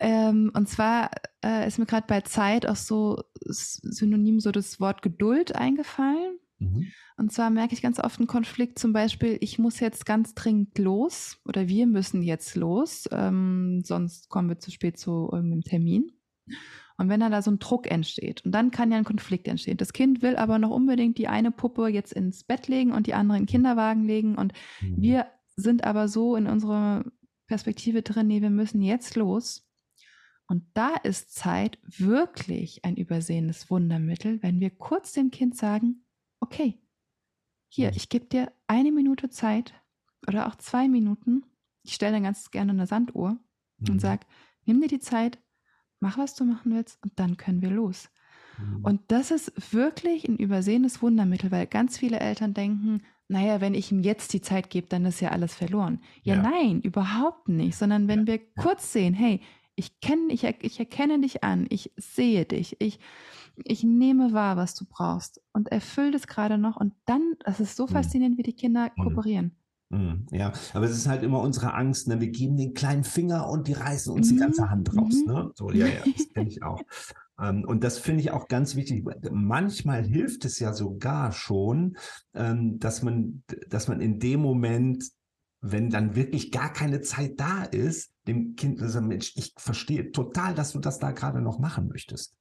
Ähm, 0.04 0.52
und 0.56 0.68
zwar 0.68 1.12
äh, 1.46 1.68
ist 1.68 1.78
mir 1.78 1.86
gerade 1.86 2.08
bei 2.08 2.22
Zeit 2.22 2.68
auch 2.68 2.76
so 2.76 3.24
synonym 3.40 4.40
so 4.40 4.52
das 4.52 4.80
Wort 4.80 5.04
Geduld 5.04 5.56
eingefallen. 5.56 6.40
Mhm. 6.58 6.88
Und 7.18 7.32
zwar 7.32 7.52
merke 7.52 7.76
ich 7.76 7.84
ganz 7.84 8.00
oft 8.00 8.20
einen 8.20 8.26
Konflikt, 8.26 8.80
zum 8.80 8.94
Beispiel, 8.94 9.38
ich 9.42 9.60
muss 9.60 9.80
jetzt 9.80 10.08
ganz 10.08 10.34
dringend 10.34 10.76
los 10.80 11.38
oder 11.46 11.68
wir 11.68 11.86
müssen 11.86 12.24
jetzt 12.24 12.56
los, 12.56 13.08
ähm, 13.12 13.84
sonst 13.86 14.30
kommen 14.30 14.50
wir 14.50 14.58
zu 14.58 14.72
spät 14.72 14.98
zu 14.98 15.30
irgendeinem 15.32 15.62
Termin. 15.62 16.12
Und 16.98 17.10
wenn 17.10 17.20
dann 17.20 17.32
da 17.32 17.44
so 17.44 17.52
ein 17.52 17.60
Druck 17.60 17.90
entsteht, 17.90 18.44
und 18.44 18.54
dann 18.54 18.72
kann 18.72 18.92
ja 18.92 18.98
ein 18.98 19.04
Konflikt 19.04 19.48
entstehen. 19.48 19.78
Das 19.78 19.94
Kind 19.94 20.24
will 20.24 20.36
aber 20.36 20.58
noch 20.58 20.72
unbedingt 20.72 21.20
die 21.20 21.28
eine 21.28 21.52
Puppe 21.52 21.88
jetzt 21.90 22.12
ins 22.12 22.44
Bett 22.44 22.68
legen 22.68 22.92
und 22.92 23.06
die 23.06 23.14
andere 23.14 23.38
in 23.38 23.44
den 23.44 23.50
Kinderwagen 23.50 24.04
legen. 24.04 24.36
Und 24.36 24.54
mhm. 24.82 25.02
wir 25.02 25.28
sind 25.56 25.84
aber 25.84 26.08
so 26.08 26.36
in 26.36 26.48
unserer 26.48 27.06
Perspektive 27.46 28.02
drin, 28.02 28.28
nee, 28.28 28.42
wir 28.42 28.50
müssen 28.50 28.82
jetzt 28.82 29.16
los. 29.16 29.68
Und 30.52 30.66
da 30.74 30.96
ist 30.96 31.34
Zeit 31.34 31.80
wirklich 31.86 32.84
ein 32.84 32.98
übersehenes 32.98 33.72
Wundermittel, 33.72 34.44
wenn 34.44 34.60
wir 34.60 34.70
kurz 34.70 35.14
dem 35.14 35.32
Kind 35.32 35.56
sagen, 35.56 36.04
okay, 36.42 36.78
hier, 37.70 37.88
mhm. 37.88 37.96
ich 37.96 38.10
gebe 38.10 38.26
dir 38.26 38.52
eine 38.68 38.92
Minute 38.92 39.30
Zeit 39.30 39.74
oder 40.28 40.48
auch 40.48 40.56
zwei 40.56 40.90
Minuten. 40.90 41.46
Ich 41.84 41.94
stelle 41.94 42.12
dann 42.12 42.24
ganz 42.24 42.52
gerne 42.52 42.74
eine 42.74 42.86
Sanduhr 42.86 43.40
mhm. 43.78 43.92
und 43.92 44.02
sage, 44.02 44.28
nimm 44.66 44.82
dir 44.82 44.90
die 44.90 45.00
Zeit, 45.00 45.40
mach, 46.02 46.18
was 46.18 46.36
du 46.36 46.44
machen 46.44 46.76
willst 46.76 47.02
und 47.02 47.18
dann 47.18 47.38
können 47.38 47.62
wir 47.62 47.72
los. 47.72 48.10
Mhm. 48.60 48.84
Und 48.84 49.02
das 49.08 49.32
ist 49.32 49.54
wirklich 49.72 50.28
ein 50.28 50.36
übersehenes 50.36 51.02
Wundermittel, 51.02 51.50
weil 51.52 51.66
ganz 51.66 51.98
viele 51.98 52.20
Eltern 52.20 52.54
denken, 52.54 53.04
naja, 53.30 53.62
wenn 53.62 53.74
ich 53.74 53.90
ihm 53.94 54.02
jetzt 54.02 54.34
die 54.34 54.42
Zeit 54.42 54.70
gebe, 54.70 54.88
dann 54.88 55.06
ist 55.06 55.22
ja 55.22 55.30
alles 55.30 55.56
verloren. 55.56 56.02
Ja, 56.24 56.36
ja. 56.36 56.42
nein, 56.42 56.82
überhaupt 56.82 57.48
nicht, 57.48 57.78
sondern 57.78 58.10
wenn 58.10 58.26
ja. 58.26 58.34
wir 58.34 58.54
kurz 58.56 58.92
sehen, 58.92 59.14
hey, 59.14 59.40
ich 59.82 60.00
kenne, 60.00 60.32
ich, 60.32 60.44
ich 60.44 60.80
erkenne 60.80 61.20
dich 61.20 61.44
an, 61.44 61.66
ich 61.70 61.92
sehe 61.98 62.46
dich, 62.46 62.76
ich, 62.80 63.00
ich 63.64 63.84
nehme 63.84 64.32
wahr, 64.32 64.56
was 64.56 64.76
du 64.76 64.86
brauchst 64.86 65.42
und 65.54 65.70
erfülle 65.72 66.12
das 66.12 66.28
gerade 66.28 66.60
noch 66.60 66.78
und 66.78 66.94
dann, 67.08 67.34
das 67.44 67.60
ist 67.60 67.76
so 67.76 67.88
mhm. 67.88 67.90
faszinierend, 67.90 68.38
wie 68.38 68.44
die 68.44 68.54
Kinder 68.54 68.92
mhm. 68.96 69.04
kooperieren. 69.04 69.56
Mhm. 69.90 70.28
Ja, 70.32 70.54
aber 70.74 70.86
es 70.86 70.92
ist 70.92 71.08
halt 71.08 71.24
immer 71.24 71.42
unsere 71.42 71.74
Angst, 71.74 72.08
ne? 72.08 72.22
wir 72.22 72.30
geben 72.30 72.58
den 72.58 72.76
kleinen 72.76 73.04
Finger 73.04 73.50
und 73.50 73.68
die 73.68 73.74
reißen 73.74 74.14
uns 74.14 74.30
die 74.30 74.36
ganze 74.38 74.70
Hand 74.70 74.96
raus. 74.96 75.16
Ne? 75.26 75.52
So, 75.56 75.72
ja, 75.72 75.88
ja, 75.88 76.02
das 76.16 76.30
kenne 76.34 76.48
ich 76.48 76.62
auch. 76.62 76.80
Ähm, 77.40 77.66
und 77.66 77.84
das 77.84 77.98
finde 77.98 78.22
ich 78.22 78.30
auch 78.30 78.48
ganz 78.48 78.76
wichtig. 78.76 79.04
Manchmal 79.32 80.04
hilft 80.04 80.46
es 80.46 80.60
ja 80.60 80.74
sogar 80.74 81.32
schon, 81.32 81.98
ähm, 82.36 82.78
dass 82.78 83.02
man, 83.02 83.44
dass 83.68 83.88
man 83.88 84.00
in 84.00 84.20
dem 84.20 84.42
Moment 84.42 85.12
wenn 85.62 85.90
dann 85.90 86.16
wirklich 86.16 86.52
gar 86.52 86.74
keine 86.74 87.02
Zeit 87.02 87.40
da 87.40 87.64
ist, 87.64 88.11
dem 88.28 88.56
Kind 88.56 88.80
sagen, 88.80 89.08
Mensch, 89.08 89.34
ich 89.36 89.54
verstehe 89.58 90.12
total, 90.12 90.54
dass 90.54 90.74
du 90.74 90.80
das 90.80 91.00
da 91.00 91.12
gerade 91.12 91.42
noch 91.42 91.60
machen 91.60 91.88
möchtest. 91.88 92.36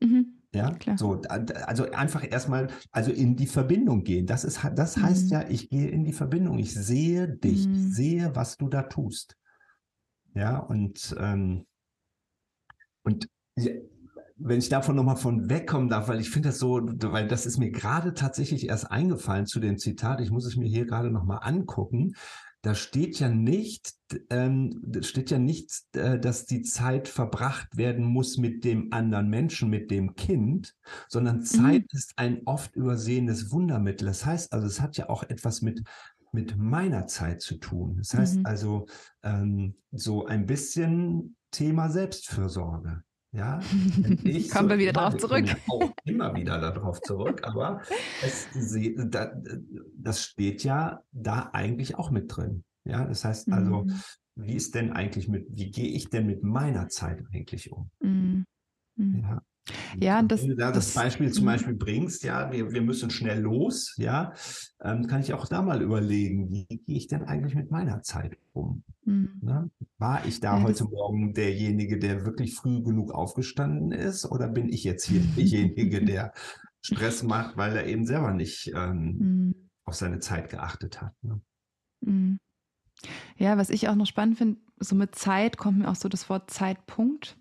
Mhm. 0.00 0.40
Ja, 0.52 0.72
Klar. 0.72 0.98
so, 0.98 1.20
also 1.22 1.90
einfach 1.92 2.28
erstmal, 2.28 2.68
also 2.90 3.12
in 3.12 3.36
die 3.36 3.46
Verbindung 3.46 4.02
gehen. 4.02 4.26
Das 4.26 4.42
ist, 4.42 4.60
das 4.74 4.96
mhm. 4.96 5.02
heißt 5.02 5.30
ja, 5.30 5.48
ich 5.48 5.70
gehe 5.70 5.88
in 5.88 6.04
die 6.04 6.12
Verbindung. 6.12 6.58
Ich 6.58 6.74
sehe 6.74 7.28
dich, 7.28 7.68
mhm. 7.68 7.74
ich 7.74 7.94
sehe, 7.94 8.34
was 8.34 8.56
du 8.56 8.68
da 8.68 8.82
tust. 8.82 9.36
Ja, 10.34 10.58
und, 10.58 11.14
ähm, 11.18 11.66
und 13.04 13.28
wenn 14.36 14.58
ich 14.58 14.68
davon 14.68 14.96
nochmal 14.96 15.16
von 15.16 15.50
wegkommen 15.50 15.88
darf, 15.88 16.08
weil 16.08 16.20
ich 16.20 16.30
finde 16.30 16.48
das 16.48 16.58
so, 16.58 16.80
weil 16.82 17.28
das 17.28 17.46
ist 17.46 17.58
mir 17.58 17.70
gerade 17.70 18.14
tatsächlich 18.14 18.68
erst 18.68 18.90
eingefallen 18.90 19.46
zu 19.46 19.60
dem 19.60 19.78
Zitat, 19.78 20.20
ich 20.20 20.30
muss 20.30 20.46
es 20.46 20.56
mir 20.56 20.68
hier 20.68 20.86
gerade 20.86 21.10
nochmal 21.10 21.40
angucken. 21.42 22.14
Da 22.62 22.74
steht 22.74 23.18
ja 23.18 23.30
nicht, 23.30 23.94
ähm, 24.28 24.82
steht 25.00 25.30
ja 25.30 25.38
nicht, 25.38 25.72
äh, 25.96 26.20
dass 26.20 26.44
die 26.44 26.62
Zeit 26.62 27.08
verbracht 27.08 27.76
werden 27.76 28.04
muss 28.04 28.36
mit 28.36 28.64
dem 28.64 28.92
anderen 28.92 29.30
Menschen, 29.30 29.70
mit 29.70 29.90
dem 29.90 30.14
Kind, 30.14 30.74
sondern 31.08 31.42
Zeit 31.42 31.82
mhm. 31.82 31.88
ist 31.92 32.12
ein 32.16 32.42
oft 32.44 32.76
übersehenes 32.76 33.50
Wundermittel. 33.50 34.06
Das 34.06 34.26
heißt 34.26 34.52
also, 34.52 34.66
es 34.66 34.80
hat 34.80 34.96
ja 34.98 35.08
auch 35.08 35.22
etwas 35.22 35.62
mit 35.62 35.82
mit 36.32 36.56
meiner 36.56 37.06
Zeit 37.06 37.42
zu 37.42 37.56
tun. 37.56 37.96
Das 37.98 38.14
heißt 38.14 38.36
mhm. 38.38 38.46
also 38.46 38.86
ähm, 39.22 39.74
so 39.90 40.26
ein 40.26 40.46
bisschen 40.46 41.36
Thema 41.50 41.90
Selbstfürsorge. 41.90 43.02
Ja, 43.32 43.60
ich 44.24 44.50
kommen 44.50 44.68
so 44.68 44.70
wir 44.70 44.78
wieder 44.78 44.92
drauf 44.92 45.16
zurück. 45.16 45.44
Auch 45.68 45.92
immer 46.04 46.34
wieder 46.34 46.58
darauf 46.58 47.00
zurück, 47.00 47.42
aber 47.44 47.80
es, 48.22 48.48
das 49.96 50.22
steht 50.22 50.64
ja 50.64 51.02
da 51.12 51.50
eigentlich 51.52 51.96
auch 51.96 52.10
mit 52.10 52.34
drin. 52.34 52.64
Ja, 52.84 53.04
das 53.04 53.24
heißt 53.24 53.52
also, 53.52 53.84
mhm. 53.84 54.00
wie 54.34 54.54
ist 54.54 54.74
denn 54.74 54.92
eigentlich 54.92 55.28
mit, 55.28 55.46
wie 55.50 55.70
gehe 55.70 55.88
ich 55.88 56.08
denn 56.08 56.26
mit 56.26 56.42
meiner 56.42 56.88
Zeit 56.88 57.22
eigentlich 57.32 57.70
um? 57.70 57.90
Mhm. 58.00 58.46
mhm. 58.96 59.20
Ja. 59.22 59.42
Ja, 59.98 60.18
und 60.18 60.30
das, 60.32 60.42
Wenn 60.42 60.50
du 60.50 60.56
da 60.56 60.72
das, 60.72 60.92
das 60.92 60.94
Beispiel 60.94 61.30
zum 61.32 61.44
mhm. 61.44 61.48
Beispiel 61.48 61.74
bringst, 61.74 62.24
ja, 62.24 62.50
wir, 62.52 62.72
wir 62.72 62.82
müssen 62.82 63.10
schnell 63.10 63.40
los, 63.40 63.94
ja, 63.96 64.32
ähm, 64.82 65.06
kann 65.06 65.20
ich 65.20 65.34
auch 65.34 65.46
da 65.46 65.62
mal 65.62 65.82
überlegen, 65.82 66.50
wie 66.50 66.66
gehe 66.66 66.96
ich 66.96 67.08
denn 67.08 67.24
eigentlich 67.24 67.54
mit 67.54 67.70
meiner 67.70 68.02
Zeit 68.02 68.36
um? 68.52 68.82
Mhm. 69.04 69.40
Ne? 69.42 69.70
War 69.98 70.24
ich 70.26 70.40
da 70.40 70.58
ja, 70.58 70.62
heute 70.62 70.84
Morgen 70.84 71.34
derjenige, 71.34 71.98
der 71.98 72.24
wirklich 72.24 72.54
früh 72.54 72.82
genug 72.82 73.12
aufgestanden 73.12 73.92
ist, 73.92 74.26
oder 74.30 74.48
bin 74.48 74.68
ich 74.68 74.84
jetzt 74.84 75.06
hier 75.06 75.20
derjenige, 75.36 76.04
der 76.04 76.32
Stress 76.82 77.22
macht, 77.22 77.56
weil 77.56 77.76
er 77.76 77.86
eben 77.86 78.06
selber 78.06 78.32
nicht 78.32 78.72
ähm, 78.74 79.16
mhm. 79.18 79.54
auf 79.84 79.94
seine 79.94 80.20
Zeit 80.20 80.50
geachtet 80.50 81.00
hat? 81.00 81.12
Ne? 81.22 81.40
Mhm. 82.00 82.38
Ja, 83.36 83.56
was 83.56 83.70
ich 83.70 83.88
auch 83.88 83.94
noch 83.94 84.06
spannend 84.06 84.38
finde, 84.38 84.60
so 84.78 84.94
mit 84.94 85.14
Zeit 85.14 85.56
kommt 85.56 85.78
mir 85.78 85.88
auch 85.88 85.96
so 85.96 86.08
das 86.08 86.28
Wort 86.28 86.50
Zeitpunkt. 86.50 87.39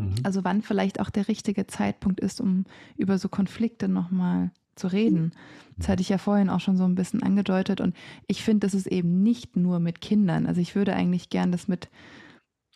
Mhm. 0.00 0.14
Also 0.22 0.44
wann 0.44 0.62
vielleicht 0.62 1.00
auch 1.00 1.10
der 1.10 1.28
richtige 1.28 1.66
Zeitpunkt 1.66 2.20
ist, 2.20 2.40
um 2.40 2.64
über 2.96 3.18
so 3.18 3.28
Konflikte 3.28 3.88
nochmal 3.88 4.50
zu 4.80 4.88
reden. 4.88 5.32
Das 5.76 5.88
hatte 5.88 6.02
ich 6.02 6.08
ja 6.08 6.18
vorhin 6.18 6.50
auch 6.50 6.60
schon 6.60 6.76
so 6.76 6.84
ein 6.84 6.94
bisschen 6.94 7.22
angedeutet. 7.22 7.80
Und 7.80 7.94
ich 8.26 8.42
finde, 8.42 8.66
das 8.66 8.74
ist 8.74 8.86
eben 8.86 9.22
nicht 9.22 9.56
nur 9.56 9.78
mit 9.78 10.00
Kindern. 10.00 10.46
Also 10.46 10.60
ich 10.60 10.74
würde 10.74 10.94
eigentlich 10.94 11.28
gern 11.30 11.52
das 11.52 11.68
mit, 11.68 11.88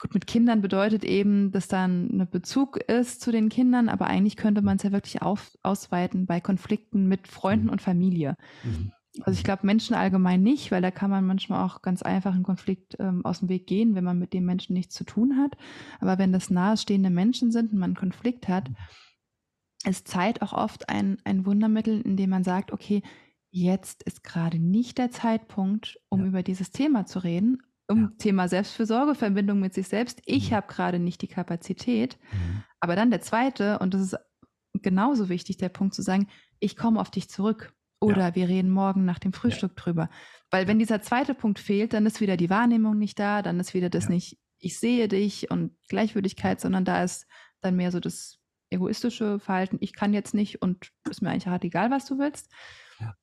gut, 0.01 0.15
mit 0.15 0.27
Kindern 0.27 0.63
bedeutet 0.63 1.05
eben, 1.05 1.51
dass 1.51 1.69
da 1.69 1.87
ein 1.87 2.29
Bezug 2.31 2.77
ist 2.77 3.21
zu 3.21 3.33
den 3.33 3.49
Kindern, 3.49 3.89
aber 3.89 4.07
eigentlich 4.07 4.37
könnte 4.37 4.63
man 4.63 4.77
es 4.77 4.83
ja 4.85 4.93
wirklich 4.93 5.23
auf, 5.23 5.51
ausweiten 5.63 6.27
bei 6.27 6.41
Konflikten 6.41 7.09
mit 7.09 7.27
Freunden 7.29 7.67
mhm. 7.67 7.73
und 7.73 7.83
Familie. 7.83 8.37
Mhm. 8.63 8.93
Also 9.21 9.39
ich 9.39 9.45
glaube 9.45 9.65
Menschen 9.65 9.95
allgemein 9.95 10.43
nicht, 10.43 10.73
weil 10.73 10.83
da 10.83 10.91
kann 10.91 11.11
man 11.11 11.25
manchmal 11.25 11.65
auch 11.65 11.83
ganz 11.83 12.03
einfach 12.03 12.35
einen 12.35 12.43
Konflikt 12.43 12.97
ähm, 12.99 13.25
aus 13.25 13.41
dem 13.41 13.49
Weg 13.49 13.67
gehen, 13.67 13.95
wenn 13.95 14.05
man 14.05 14.19
mit 14.19 14.33
dem 14.33 14.45
Menschen 14.45 14.75
nichts 14.75 14.95
zu 14.95 15.05
tun 15.05 15.39
hat. 15.39 15.57
Aber 16.01 16.19
wenn 16.19 16.33
das 16.33 16.51
nahestehende 16.51 17.11
Menschen 17.11 17.53
sind 17.53 17.73
und 17.73 17.79
man 17.79 17.91
einen 17.91 17.97
Konflikt 17.97 18.49
hat, 18.49 18.71
ist 19.87 20.09
Zeit 20.09 20.43
auch 20.43 20.53
oft 20.53 20.89
ein, 20.89 21.19
ein 21.25 21.47
Wundermittel, 21.47 22.01
in 22.01 22.17
dem 22.17 22.31
man 22.31 22.43
sagt, 22.43 22.73
okay, 22.73 23.03
jetzt 23.51 24.03
ist 24.03 24.25
gerade 24.25 24.59
nicht 24.59 24.99
der 24.99 25.11
Zeitpunkt, 25.11 26.01
um 26.09 26.21
ja. 26.21 26.27
über 26.27 26.43
dieses 26.43 26.73
Thema 26.73 27.07
zu 27.07 27.21
reden, 27.21 27.63
um 27.87 28.01
ja. 28.01 28.13
Thema 28.19 28.49
Selbstfürsorge, 28.49 29.15
Verbindung 29.15 29.61
mit 29.61 29.75
sich 29.75 29.87
selbst. 29.87 30.23
Ich 30.25 30.51
mhm. 30.51 30.57
habe 30.57 30.67
gerade 30.67 30.99
nicht 30.99 31.23
die 31.23 31.29
Kapazität. 31.29 32.19
Mhm. 32.33 32.65
Aber 32.81 32.97
dann 32.97 33.11
der 33.11 33.21
zweite, 33.21 33.79
und 33.79 33.95
das 33.95 34.01
ist 34.01 34.17
genauso 34.83 35.29
wichtig, 35.29 35.57
der 35.59 35.69
Punkt 35.69 35.95
zu 35.95 36.03
sagen, 36.03 36.29
ich 36.59 36.77
komme 36.77 37.01
auf 37.01 37.11
dich 37.11 37.29
zurück. 37.29 37.73
Oder 38.05 38.29
ja. 38.29 38.35
wir 38.35 38.49
reden 38.49 38.71
morgen 38.71 39.05
nach 39.05 39.19
dem 39.19 39.33
Frühstück 39.33 39.73
ja. 39.77 39.83
drüber. 39.83 40.11
Weil 40.51 40.69
wenn 40.69 40.79
dieser 40.79 41.03
zweite 41.03 41.35
Punkt 41.35 41.59
fehlt, 41.59 41.93
dann 41.93 42.07
ist 42.07 42.21
wieder 42.21 42.37
die 42.37 42.51
Wahrnehmung 42.51 42.99
nicht 42.99 43.19
da, 43.19 43.43
dann 43.43 43.59
ist 43.61 43.75
wieder 43.75 43.91
das 43.91 44.05
ja. 44.05 44.11
nicht, 44.11 44.39
ich 44.59 44.79
sehe 44.79 45.09
dich 45.09 45.51
und 45.51 45.73
Gleichwürdigkeit, 45.89 46.61
sondern 46.61 46.85
da 46.85 47.03
ist 47.03 47.27
dann 47.61 47.77
mehr 47.77 47.91
so 47.91 48.01
das 48.01 48.39
egoistische 48.71 49.39
Verhalten, 49.39 49.79
ich 49.81 49.95
kann 49.95 50.13
jetzt 50.13 50.35
nicht 50.35 50.61
und 50.63 50.91
ist 51.09 51.23
mir 51.23 51.31
eigentlich 51.31 51.47
hart 51.47 51.65
egal, 51.65 51.91
was 51.91 52.07
du 52.07 52.19
willst. 52.19 52.51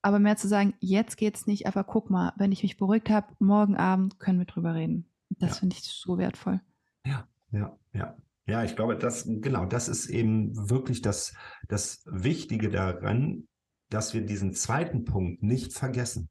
Aber 0.01 0.19
mehr 0.19 0.37
zu 0.37 0.47
sagen, 0.47 0.73
jetzt 0.79 1.17
geht's 1.17 1.47
nicht, 1.47 1.67
aber 1.67 1.83
guck 1.83 2.09
mal, 2.09 2.33
wenn 2.37 2.51
ich 2.51 2.63
mich 2.63 2.77
beruhigt 2.77 3.09
habe, 3.09 3.33
morgen 3.39 3.77
Abend 3.77 4.19
können 4.19 4.39
wir 4.39 4.45
drüber 4.45 4.75
reden. 4.75 5.09
Das 5.29 5.59
finde 5.59 5.75
ich 5.75 5.83
so 5.83 6.17
wertvoll. 6.17 6.61
Ja, 7.05 7.27
ja, 7.51 7.77
ja. 7.93 8.17
Ja, 8.47 8.63
ich 8.63 8.75
glaube, 8.75 8.97
das, 8.97 9.25
genau, 9.27 9.65
das 9.65 9.87
ist 9.87 10.07
eben 10.09 10.69
wirklich 10.69 11.01
das, 11.01 11.35
das 11.67 12.03
Wichtige 12.05 12.69
daran, 12.69 13.47
dass 13.91 14.13
wir 14.13 14.21
diesen 14.21 14.53
zweiten 14.53 15.05
Punkt 15.05 15.43
nicht 15.43 15.73
vergessen. 15.73 16.29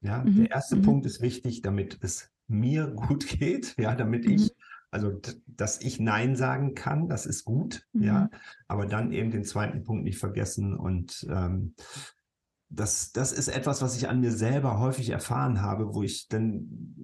Ja, 0.00 0.24
mhm. 0.24 0.36
der 0.36 0.50
erste 0.50 0.76
mhm. 0.76 0.82
Punkt 0.82 1.06
ist 1.06 1.22
wichtig, 1.22 1.62
damit 1.62 1.98
es 2.00 2.30
mir 2.48 2.86
gut 3.08 3.26
geht, 3.26 3.76
ja, 3.78 3.94
damit 3.94 4.24
mhm. 4.24 4.32
ich, 4.32 4.52
also 4.90 5.20
dass 5.46 5.80
ich 5.80 6.00
Nein 6.00 6.34
sagen 6.34 6.74
kann, 6.74 7.08
das 7.08 7.26
ist 7.26 7.44
gut, 7.44 7.86
ja, 7.92 8.24
mhm. 8.24 8.28
aber 8.68 8.86
dann 8.86 9.12
eben 9.12 9.30
den 9.30 9.44
zweiten 9.44 9.82
Punkt 9.84 10.04
nicht 10.04 10.18
vergessen 10.18 10.74
und 10.74 11.26
ähm, 11.30 11.74
das, 12.70 13.12
das 13.12 13.32
ist 13.32 13.48
etwas, 13.48 13.82
was 13.82 13.96
ich 13.96 14.08
an 14.08 14.20
mir 14.20 14.32
selber 14.32 14.80
häufig 14.80 15.10
erfahren 15.10 15.60
habe, 15.60 15.94
wo 15.94 16.02
ich 16.02 16.28
dann, 16.28 16.96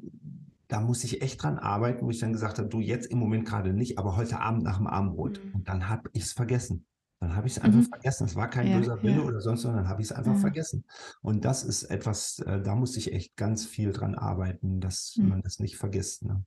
da 0.67 0.81
muss 0.81 1.05
ich 1.05 1.23
echt 1.23 1.43
dran 1.43 1.59
arbeiten, 1.59 2.07
wo 2.07 2.11
ich 2.11 2.19
dann 2.19 2.33
gesagt 2.33 2.59
habe, 2.59 2.69
du 2.69 2.81
jetzt 2.81 3.07
im 3.07 3.19
Moment 3.19 3.47
gerade 3.47 3.73
nicht, 3.73 3.99
aber 3.99 4.17
heute 4.17 4.41
Abend 4.41 4.63
nach 4.63 4.79
dem 4.79 4.87
Abendbrot. 4.87 5.45
Mhm. 5.45 5.55
Und 5.55 5.69
dann 5.69 5.89
habe 5.89 6.11
ich 6.13 6.25
es 6.25 6.33
vergessen. 6.33 6.87
Dann 7.21 7.37
habe 7.37 7.47
ich 7.47 7.59
es 7.59 7.63
einfach 7.63 7.81
mhm. 7.81 7.85
vergessen. 7.85 8.25
Es 8.25 8.35
war 8.35 8.49
kein 8.49 8.67
ja, 8.67 8.79
böser 8.79 9.03
Wille 9.03 9.17
ja. 9.17 9.23
oder 9.23 9.41
sonst, 9.41 9.63
sondern 9.63 9.89
habe 9.89 10.01
ich 10.01 10.09
es 10.09 10.13
einfach 10.13 10.33
ja. 10.33 10.39
vergessen. 10.39 10.85
Und 11.21 11.45
das 11.45 11.63
ist 11.65 11.85
etwas, 11.85 12.39
äh, 12.41 12.63
da 12.63 12.75
muss 12.75 12.97
ich 12.97 13.13
echt 13.13 13.37
ganz 13.37 13.67
viel 13.67 13.93
dran 13.93 14.15
arbeiten, 14.15 14.81
dass 14.81 15.17
mhm. 15.17 15.29
man 15.29 15.43
das 15.43 15.61
nicht 15.61 15.77
vergisst. 15.77 16.25
Ne? 16.25 16.43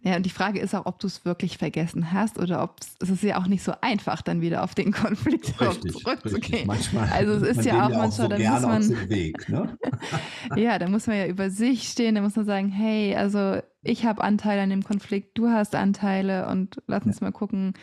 Ja, 0.00 0.16
und 0.16 0.24
die 0.24 0.30
Frage 0.30 0.58
ist 0.58 0.74
auch, 0.74 0.86
ob 0.86 0.98
du 1.00 1.06
es 1.06 1.24
wirklich 1.26 1.58
vergessen 1.58 2.12
hast 2.12 2.38
oder 2.38 2.62
ob 2.62 2.76
es 2.98 3.10
ist 3.10 3.22
ja 3.22 3.38
auch 3.38 3.46
nicht 3.46 3.62
so 3.62 3.72
einfach, 3.82 4.22
dann 4.22 4.40
wieder 4.40 4.64
auf 4.64 4.74
den 4.74 4.90
Konflikt 4.92 5.60
richtig, 5.60 5.92
zurückzugehen. 5.92 6.34
Richtig. 6.34 6.66
Manchmal, 6.66 7.08
also 7.10 7.44
es 7.44 7.58
ist 7.58 7.66
ja 7.66 7.84
auch 7.84 7.90
manchmal, 7.90 8.10
so 8.10 8.28
dann 8.28 8.42
muss 8.42 8.88
man 8.88 9.08
Weg, 9.10 9.48
ne? 9.50 9.76
ja, 10.56 10.78
da 10.78 10.88
muss 10.88 11.06
man 11.06 11.16
ja 11.16 11.26
über 11.26 11.50
sich 11.50 11.88
stehen, 11.88 12.14
da 12.14 12.22
muss 12.22 12.36
man 12.36 12.46
sagen, 12.46 12.70
hey, 12.70 13.14
also 13.14 13.60
ich 13.82 14.06
habe 14.06 14.22
Anteile 14.22 14.62
an 14.62 14.70
dem 14.70 14.82
Konflikt, 14.82 15.36
du 15.36 15.48
hast 15.48 15.74
Anteile 15.74 16.48
und 16.48 16.82
lass 16.86 17.04
uns 17.04 17.20
ja. 17.20 17.26
mal 17.26 17.32
gucken, 17.32 17.74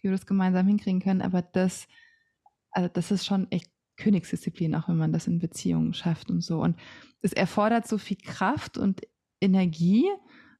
wie 0.00 0.04
wir 0.04 0.12
das 0.12 0.26
gemeinsam 0.26 0.66
hinkriegen 0.66 1.00
können. 1.00 1.22
Aber 1.22 1.42
das, 1.42 1.88
also 2.70 2.88
das 2.92 3.10
ist 3.10 3.26
schon 3.26 3.50
echt 3.50 3.70
Königsdisziplin, 3.96 4.74
auch 4.74 4.88
wenn 4.88 4.96
man 4.96 5.12
das 5.12 5.26
in 5.26 5.40
Beziehungen 5.40 5.92
schafft 5.92 6.30
und 6.30 6.42
so. 6.42 6.62
Und 6.62 6.76
es 7.20 7.32
erfordert 7.32 7.86
so 7.86 7.98
viel 7.98 8.16
Kraft 8.16 8.78
und 8.78 9.02
Energie, 9.40 10.06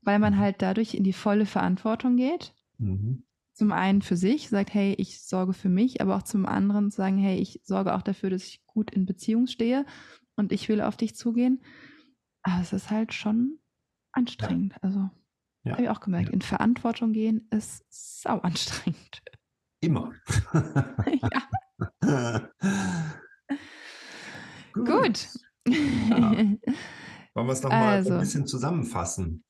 weil 0.09 0.19
man 0.19 0.39
halt 0.39 0.63
dadurch 0.63 0.95
in 0.95 1.05
die 1.05 1.13
volle 1.13 1.45
Verantwortung 1.45 2.17
geht. 2.17 2.55
Mhm. 2.79 3.25
Zum 3.53 3.73
einen 3.73 4.01
für 4.01 4.17
sich, 4.17 4.49
sagt, 4.49 4.73
hey, 4.73 4.95
ich 4.97 5.21
sorge 5.21 5.53
für 5.53 5.69
mich, 5.69 6.01
aber 6.01 6.17
auch 6.17 6.23
zum 6.23 6.47
anderen 6.47 6.91
sagen, 6.91 7.19
hey, 7.19 7.37
ich 7.39 7.61
sorge 7.65 7.95
auch 7.95 8.01
dafür, 8.01 8.31
dass 8.31 8.45
ich 8.45 8.65
gut 8.65 8.91
in 8.91 9.05
Beziehung 9.05 9.47
stehe 9.49 9.85
und 10.35 10.51
ich 10.51 10.71
will 10.71 10.81
auf 10.81 10.97
dich 10.97 11.15
zugehen. 11.15 11.61
Aber 12.43 12.63
es 12.63 12.73
ist 12.73 12.89
halt 12.91 13.13
schon 13.13 13.59
anstrengend. 14.13 14.83
Also 14.83 15.11
Ja. 15.65 15.73
habe 15.73 15.83
ich 15.83 15.89
auch 15.91 16.01
gemerkt, 16.01 16.29
Ja. 16.29 16.33
in 16.33 16.41
Verantwortung 16.41 17.13
gehen 17.13 17.47
ist 17.51 17.85
sau 17.91 18.39
anstrengend. 18.39 19.23
Immer. 19.81 20.13
ja, 22.01 22.49
gut. 24.73 25.29
Ja. 25.69 26.33
Wollen 27.35 27.47
wir 27.47 27.53
es 27.53 27.63
nochmal 27.63 27.97
Also. 27.97 28.15
ein 28.15 28.21
bisschen 28.21 28.47
zusammenfassen? 28.47 29.45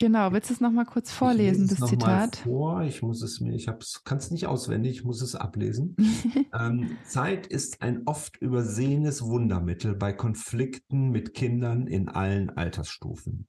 Genau, 0.00 0.32
willst 0.32 0.50
du 0.50 0.54
es 0.54 0.60
nochmal 0.60 0.86
kurz 0.86 1.12
vorlesen, 1.12 1.68
das 1.68 1.88
Zitat? 1.88 2.36
Vor. 2.36 2.82
Ich 2.82 3.02
muss 3.02 3.22
es 3.22 3.38
mir, 3.40 3.54
ich 3.54 3.66
kann 4.04 4.18
es 4.18 4.32
nicht 4.32 4.46
auswendig, 4.48 4.96
ich 4.96 5.04
muss 5.04 5.22
es 5.22 5.36
ablesen. 5.36 5.94
ähm, 6.58 6.96
Zeit 7.04 7.46
ist 7.46 7.80
ein 7.82 8.02
oft 8.06 8.36
übersehenes 8.38 9.22
Wundermittel 9.22 9.94
bei 9.94 10.12
Konflikten 10.12 11.10
mit 11.10 11.34
Kindern 11.34 11.86
in 11.86 12.08
allen 12.08 12.50
Altersstufen. 12.50 13.46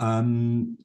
Ähm, 0.00 0.78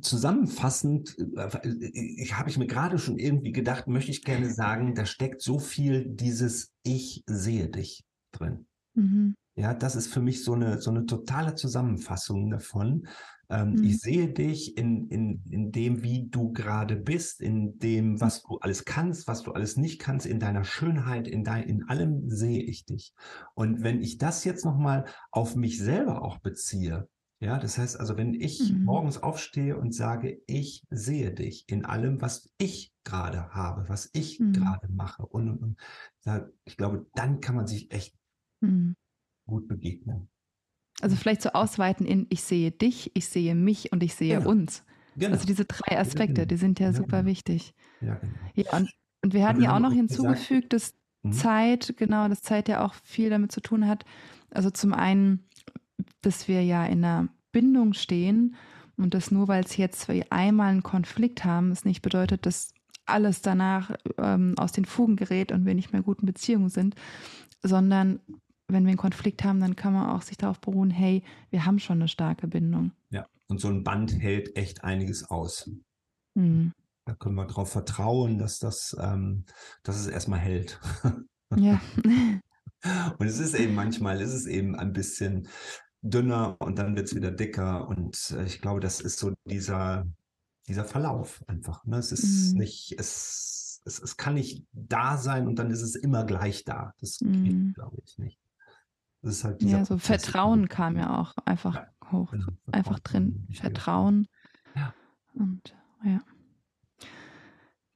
zusammenfassend, 0.00 1.16
äh, 1.36 1.68
ich 1.68 2.36
habe 2.36 2.50
ich 2.50 2.58
mir 2.58 2.66
gerade 2.66 2.98
schon 2.98 3.18
irgendwie 3.18 3.52
gedacht, 3.52 3.86
möchte 3.86 4.10
ich 4.10 4.24
gerne 4.24 4.50
sagen, 4.50 4.94
da 4.94 5.06
steckt 5.06 5.40
so 5.40 5.58
viel 5.58 6.04
dieses 6.04 6.72
Ich 6.82 7.22
sehe 7.26 7.68
dich 7.68 8.04
drin. 8.32 8.66
mhm. 8.94 9.34
Ja, 9.56 9.72
das 9.72 9.94
ist 9.94 10.12
für 10.12 10.20
mich 10.20 10.42
so 10.42 10.54
eine, 10.54 10.80
so 10.80 10.90
eine 10.90 11.06
totale 11.06 11.54
Zusammenfassung 11.54 12.50
davon. 12.50 13.06
Ähm, 13.48 13.76
Mhm. 13.76 13.82
Ich 13.82 14.00
sehe 14.00 14.32
dich 14.32 14.76
in, 14.76 15.06
in, 15.08 15.44
in 15.48 15.70
dem, 15.70 16.02
wie 16.02 16.28
du 16.28 16.50
gerade 16.52 16.96
bist, 16.96 17.40
in 17.40 17.78
dem, 17.78 18.20
was 18.20 18.42
du 18.42 18.58
alles 18.58 18.84
kannst, 18.84 19.28
was 19.28 19.42
du 19.42 19.52
alles 19.52 19.76
nicht 19.76 20.00
kannst, 20.00 20.26
in 20.26 20.40
deiner 20.40 20.64
Schönheit, 20.64 21.28
in, 21.28 21.44
dein, 21.44 21.68
in 21.68 21.84
allem 21.88 22.28
sehe 22.28 22.62
ich 22.62 22.84
dich. 22.84 23.12
Und 23.54 23.82
wenn 23.84 24.00
ich 24.00 24.18
das 24.18 24.44
jetzt 24.44 24.64
nochmal 24.64 25.04
auf 25.30 25.54
mich 25.54 25.78
selber 25.78 26.22
auch 26.22 26.38
beziehe, 26.38 27.08
ja, 27.40 27.58
das 27.58 27.78
heißt 27.78 28.00
also, 28.00 28.16
wenn 28.16 28.32
ich 28.34 28.74
Mhm. 28.74 28.84
morgens 28.84 29.22
aufstehe 29.22 29.76
und 29.76 29.94
sage, 29.94 30.38
ich 30.46 30.82
sehe 30.90 31.32
dich 31.32 31.64
in 31.68 31.84
allem, 31.84 32.20
was 32.22 32.48
ich 32.58 32.92
gerade 33.04 33.50
habe, 33.50 33.88
was 33.88 34.08
ich 34.14 34.40
Mhm. 34.40 34.52
gerade 34.52 34.88
mache, 34.90 35.26
und, 35.26 35.48
und, 35.50 35.62
und 35.62 35.78
ich 36.64 36.76
glaube, 36.76 37.06
dann 37.14 37.40
kann 37.40 37.54
man 37.54 37.66
sich 37.66 37.90
echt 37.92 38.14
Mhm. 38.62 38.94
Gut 39.46 39.68
begegnen. 39.68 40.28
Also 41.00 41.16
vielleicht 41.16 41.42
so 41.42 41.50
ausweiten 41.50 42.06
in 42.06 42.26
ich 42.30 42.42
sehe 42.42 42.70
dich, 42.70 43.10
ich 43.14 43.28
sehe 43.28 43.54
mich 43.54 43.92
und 43.92 44.02
ich 44.02 44.14
sehe 44.14 44.38
Genau. 44.38 44.50
uns. 44.50 44.84
Genau. 45.16 45.32
Also 45.32 45.46
diese 45.46 45.64
drei 45.64 45.98
Aspekte, 45.98 46.34
genau. 46.42 46.46
die 46.46 46.56
sind 46.56 46.80
ja 46.80 46.86
Ja, 46.88 46.92
super 46.92 47.18
genau. 47.18 47.30
wichtig. 47.30 47.74
Ja, 48.00 48.14
genau. 48.14 48.32
Ja, 48.54 48.76
und, 48.78 48.90
und 49.22 49.34
wir 49.34 49.46
hatten 49.46 49.60
ja 49.62 49.74
auch 49.74 49.80
noch 49.80 49.92
hinzugefügt, 49.92 50.72
dass 50.72 50.94
Mhm. 51.22 51.32
Zeit, 51.32 51.94
genau, 51.96 52.28
dass 52.28 52.42
Zeit 52.42 52.68
ja 52.68 52.84
auch 52.84 52.92
viel 53.02 53.30
damit 53.30 53.50
zu 53.50 53.62
tun 53.62 53.88
hat. 53.88 54.04
Also 54.50 54.70
zum 54.70 54.92
einen, 54.92 55.48
dass 56.20 56.48
wir 56.48 56.62
ja 56.62 56.84
in 56.84 57.02
einer 57.02 57.28
Bindung 57.50 57.94
stehen 57.94 58.56
und 58.98 59.14
dass 59.14 59.30
nur 59.30 59.48
weil 59.48 59.64
es 59.64 59.78
jetzt 59.78 60.08
einmal 60.30 60.70
einen 60.70 60.82
Konflikt 60.82 61.44
haben, 61.46 61.70
es 61.70 61.86
nicht 61.86 62.02
bedeutet, 62.02 62.44
dass 62.44 62.74
alles 63.06 63.40
danach 63.40 63.92
ähm, 64.18 64.54
aus 64.58 64.72
den 64.72 64.84
Fugen 64.84 65.16
gerät 65.16 65.50
und 65.50 65.64
wir 65.64 65.74
nicht 65.74 65.92
mehr 65.92 66.02
gut 66.02 66.20
in 66.20 66.26
Beziehungen 66.26 66.68
sind, 66.68 66.94
sondern 67.62 68.20
wenn 68.74 68.84
wir 68.84 68.90
einen 68.90 68.98
Konflikt 68.98 69.42
haben, 69.44 69.60
dann 69.60 69.76
kann 69.76 69.94
man 69.94 70.10
auch 70.10 70.20
sich 70.22 70.36
darauf 70.36 70.60
beruhen, 70.60 70.90
hey, 70.90 71.22
wir 71.50 71.64
haben 71.64 71.78
schon 71.78 71.98
eine 71.98 72.08
starke 72.08 72.46
Bindung. 72.46 72.92
Ja, 73.10 73.26
und 73.48 73.60
so 73.60 73.68
ein 73.68 73.82
Band 73.84 74.12
hält 74.20 74.54
echt 74.56 74.84
einiges 74.84 75.24
aus. 75.30 75.70
Hm. 76.36 76.72
Da 77.06 77.14
können 77.14 77.34
wir 77.36 77.46
darauf 77.46 77.70
vertrauen, 77.72 78.38
dass 78.38 78.58
das, 78.58 78.94
ähm, 79.00 79.44
dass 79.82 79.96
es 79.96 80.06
erstmal 80.06 80.40
hält. 80.40 80.78
Ja. 81.56 81.80
Und 83.18 83.26
es 83.26 83.38
ist 83.38 83.54
eben 83.54 83.74
manchmal, 83.74 84.20
ist 84.20 84.32
es 84.32 84.46
eben 84.46 84.74
ein 84.74 84.92
bisschen 84.92 85.46
dünner 86.02 86.56
und 86.60 86.78
dann 86.78 86.96
wird 86.96 87.06
es 87.06 87.14
wieder 87.14 87.30
dicker. 87.30 87.86
Und 87.88 88.34
äh, 88.36 88.44
ich 88.44 88.60
glaube, 88.60 88.80
das 88.80 89.00
ist 89.00 89.18
so 89.18 89.32
dieser, 89.44 90.06
dieser 90.66 90.84
Verlauf 90.84 91.44
einfach. 91.46 91.84
Ne? 91.84 91.98
Es 91.98 92.12
ist 92.12 92.52
Mhm. 92.52 92.58
nicht, 92.58 92.94
es, 92.98 93.80
es, 93.84 94.00
es 94.00 94.16
kann 94.16 94.34
nicht 94.34 94.66
da 94.72 95.16
sein 95.16 95.46
und 95.46 95.58
dann 95.58 95.70
ist 95.70 95.82
es 95.82 95.94
immer 95.94 96.24
gleich 96.24 96.64
da. 96.64 96.92
Das 97.00 97.20
Mhm. 97.20 97.44
geht, 97.44 97.74
glaube 97.74 97.98
ich, 98.04 98.18
nicht. 98.18 98.38
Das 99.24 99.36
ist 99.36 99.44
halt 99.44 99.60
dieser 99.60 99.78
ja, 99.78 99.84
so 99.84 99.94
Prozess. 99.94 100.24
Vertrauen 100.26 100.68
kam 100.68 100.96
ja 100.96 101.20
auch 101.20 101.34
einfach 101.46 101.74
Ja, 101.76 101.86
hoch. 102.12 102.30
Genau, 102.30 102.46
einfach 102.72 102.98
drin. 103.00 103.46
Vertrauen. 103.52 104.28
Ja. 104.76 104.94
Und 105.34 105.74
ja. 106.04 106.20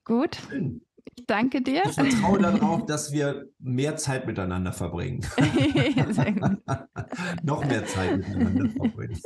Gut, 0.05 0.37
Schön. 0.49 0.81
ich 1.15 1.27
danke 1.27 1.61
dir. 1.61 1.83
Ich 1.85 1.93
vertraue 1.93 2.39
darauf, 2.41 2.87
dass 2.87 3.13
wir 3.13 3.47
mehr 3.59 3.97
Zeit 3.97 4.27
miteinander 4.27 4.73
verbringen. 4.73 5.21
Noch 7.43 7.63
mehr 7.67 7.85
Zeit 7.85 8.17
miteinander 8.17 8.71
verbringen. 8.71 9.21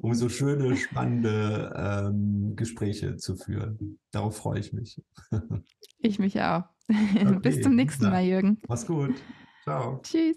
um 0.00 0.14
so 0.14 0.28
schöne, 0.28 0.76
spannende 0.76 1.72
ähm, 1.76 2.54
Gespräche 2.54 3.16
zu 3.16 3.34
führen. 3.36 3.98
Darauf 4.12 4.36
freue 4.36 4.60
ich 4.60 4.72
mich. 4.72 5.02
Ich 5.98 6.20
mich 6.20 6.40
auch. 6.40 6.62
Okay, 6.88 7.36
Bis 7.42 7.60
zum 7.62 7.74
nächsten. 7.74 8.10
Mal, 8.10 8.22
Jürgen. 8.24 8.58
Mach's 8.68 8.86
gut. 8.86 9.14
Ciao. 9.64 9.98
Tschüss. 10.04 10.36